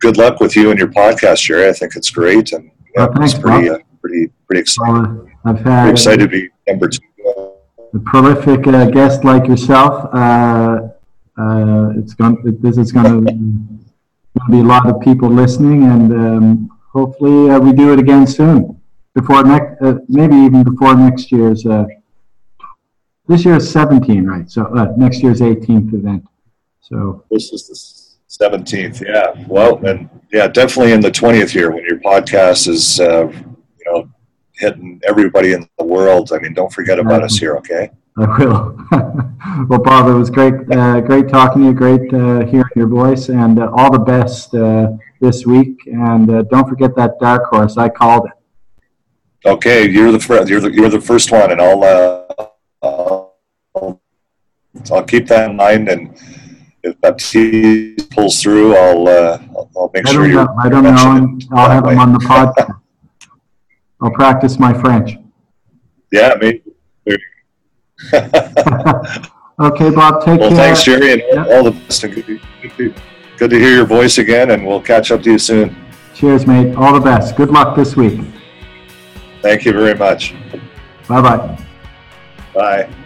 good 0.00 0.16
luck 0.16 0.40
with 0.40 0.54
you 0.54 0.70
and 0.70 0.78
your 0.78 0.88
podcast, 0.88 1.42
Jerry. 1.42 1.68
I 1.68 1.72
think 1.72 1.96
it's 1.96 2.10
great. 2.10 2.52
And 2.52 2.70
yeah, 2.96 3.06
thanks, 3.06 3.32
it's 3.32 3.42
pretty, 3.42 3.70
uh, 3.70 3.78
pretty, 4.00 4.30
pretty 4.46 4.60
excited. 4.60 5.08
Uh, 5.08 5.24
I've 5.44 5.60
had, 5.60 5.82
pretty 5.82 5.92
excited 5.92 6.20
to 6.20 6.28
be 6.28 6.50
number 6.68 6.88
two 6.88 7.00
a 7.94 7.98
prolific 8.00 8.66
uh, 8.66 8.86
guest 8.90 9.24
like 9.24 9.46
yourself. 9.46 10.12
Uh, 10.12 10.88
uh, 11.38 11.90
it's 11.96 12.14
going. 12.14 12.36
This 12.60 12.76
is 12.76 12.92
going 12.92 13.24
to 13.24 13.32
be 14.50 14.58
a 14.58 14.62
lot 14.62 14.88
of 14.88 15.00
people 15.00 15.28
listening, 15.28 15.84
and 15.84 16.12
um, 16.12 16.78
hopefully 16.92 17.50
uh, 17.50 17.58
we 17.60 17.72
do 17.72 17.92
it 17.92 17.98
again 17.98 18.26
soon. 18.26 18.80
Before 19.14 19.44
next, 19.44 19.80
uh, 19.80 19.94
maybe 20.08 20.34
even 20.34 20.64
before 20.64 20.94
next 20.96 21.30
year's. 21.30 21.64
Uh, 21.64 21.86
this 23.26 23.44
year 23.44 23.56
is 23.56 23.70
17, 23.70 24.26
right? 24.26 24.50
So 24.50 24.64
next 24.96 25.22
year's 25.22 25.40
18th 25.40 25.94
event. 25.94 26.26
So 26.80 27.24
this 27.30 27.52
is 27.52 28.18
the 28.38 28.46
17th. 28.48 29.06
Yeah. 29.06 29.44
Well, 29.48 29.84
and 29.84 30.08
yeah, 30.32 30.48
definitely 30.48 30.92
in 30.92 31.00
the 31.00 31.10
20th 31.10 31.54
year 31.54 31.70
when 31.70 31.84
your 31.84 32.00
podcast 32.00 32.68
is, 32.68 32.98
you 32.98 33.84
know, 33.86 34.08
hitting 34.56 35.00
everybody 35.06 35.52
in 35.52 35.68
the 35.78 35.84
world. 35.84 36.32
I 36.32 36.38
mean, 36.38 36.54
don't 36.54 36.72
forget 36.72 36.98
about 36.98 37.22
us 37.22 37.36
here, 37.36 37.56
okay? 37.56 37.90
I 38.16 38.38
will. 38.38 38.78
well, 39.68 39.80
Bob, 39.80 40.08
it 40.08 40.12
was 40.12 40.30
great, 40.30 40.54
uh, 40.70 41.00
great 41.00 41.28
talking 41.28 41.62
to 41.62 41.68
you. 41.68 41.74
Great 41.74 42.14
uh, 42.14 42.46
hearing 42.46 42.70
your 42.76 42.86
voice, 42.86 43.28
and 43.28 43.58
uh, 43.58 43.70
all 43.76 43.90
the 43.90 43.98
best 43.98 44.54
uh, 44.54 44.92
this 45.20 45.44
week. 45.46 45.80
And 45.86 46.30
uh, 46.30 46.42
don't 46.42 46.68
forget 46.68 46.94
that 46.96 47.18
dark 47.18 47.46
horse. 47.46 47.76
I 47.76 47.88
called 47.88 48.26
it. 48.26 49.48
Okay, 49.48 49.88
you're 49.90 50.12
the 50.12 50.20
first. 50.20 50.48
You're 50.48 50.60
the 50.60 50.72
you're 50.72 50.88
the 50.88 51.00
first 51.00 51.32
one, 51.32 51.50
and 51.50 51.60
I'll 51.60 51.82
uh, 51.82 52.24
I'll, 52.38 52.53
I'll 54.90 55.04
keep 55.04 55.26
that 55.28 55.50
in 55.50 55.56
mind. 55.56 55.88
And 55.88 56.16
if 56.82 57.00
Baptiste 57.00 58.10
pulls 58.10 58.40
through, 58.40 58.76
I'll 58.76 59.08
I'll, 59.08 59.70
I'll 59.76 59.90
make 59.94 60.06
I 60.08 60.12
sure 60.12 60.26
you. 60.26 60.40
I 60.40 60.68
don't 60.68 60.84
know. 60.84 61.38
I'll 61.52 61.70
have 61.70 61.86
him 61.86 61.98
on 61.98 62.12
the 62.12 62.18
podcast. 62.20 62.80
I'll 64.00 64.10
practice 64.10 64.58
my 64.58 64.74
French. 64.74 65.16
Yeah, 66.12 66.34
me. 66.40 66.60
okay, 68.12 69.90
Bob, 69.90 70.24
take 70.24 70.38
well, 70.38 70.38
care. 70.38 70.38
Well, 70.38 70.50
thanks, 70.50 70.82
Jerry, 70.82 71.12
and 71.12 71.22
yep. 71.22 71.46
all 71.48 71.64
the 71.64 71.70
best. 71.70 72.02
Good 72.02 72.26
to, 72.76 72.94
good 73.38 73.50
to 73.50 73.58
hear 73.58 73.74
your 73.76 73.86
voice 73.86 74.18
again, 74.18 74.50
and 74.50 74.66
we'll 74.66 74.82
catch 74.82 75.10
up 75.10 75.22
to 75.22 75.32
you 75.32 75.38
soon. 75.38 75.74
Cheers, 76.14 76.46
mate. 76.46 76.74
All 76.76 76.92
the 76.92 77.00
best. 77.00 77.36
Good 77.36 77.50
luck 77.50 77.76
this 77.76 77.96
week. 77.96 78.20
Thank 79.42 79.64
you 79.64 79.72
very 79.72 79.94
much. 79.94 80.34
Bye-bye. 81.08 81.58
Bye. 82.54 83.03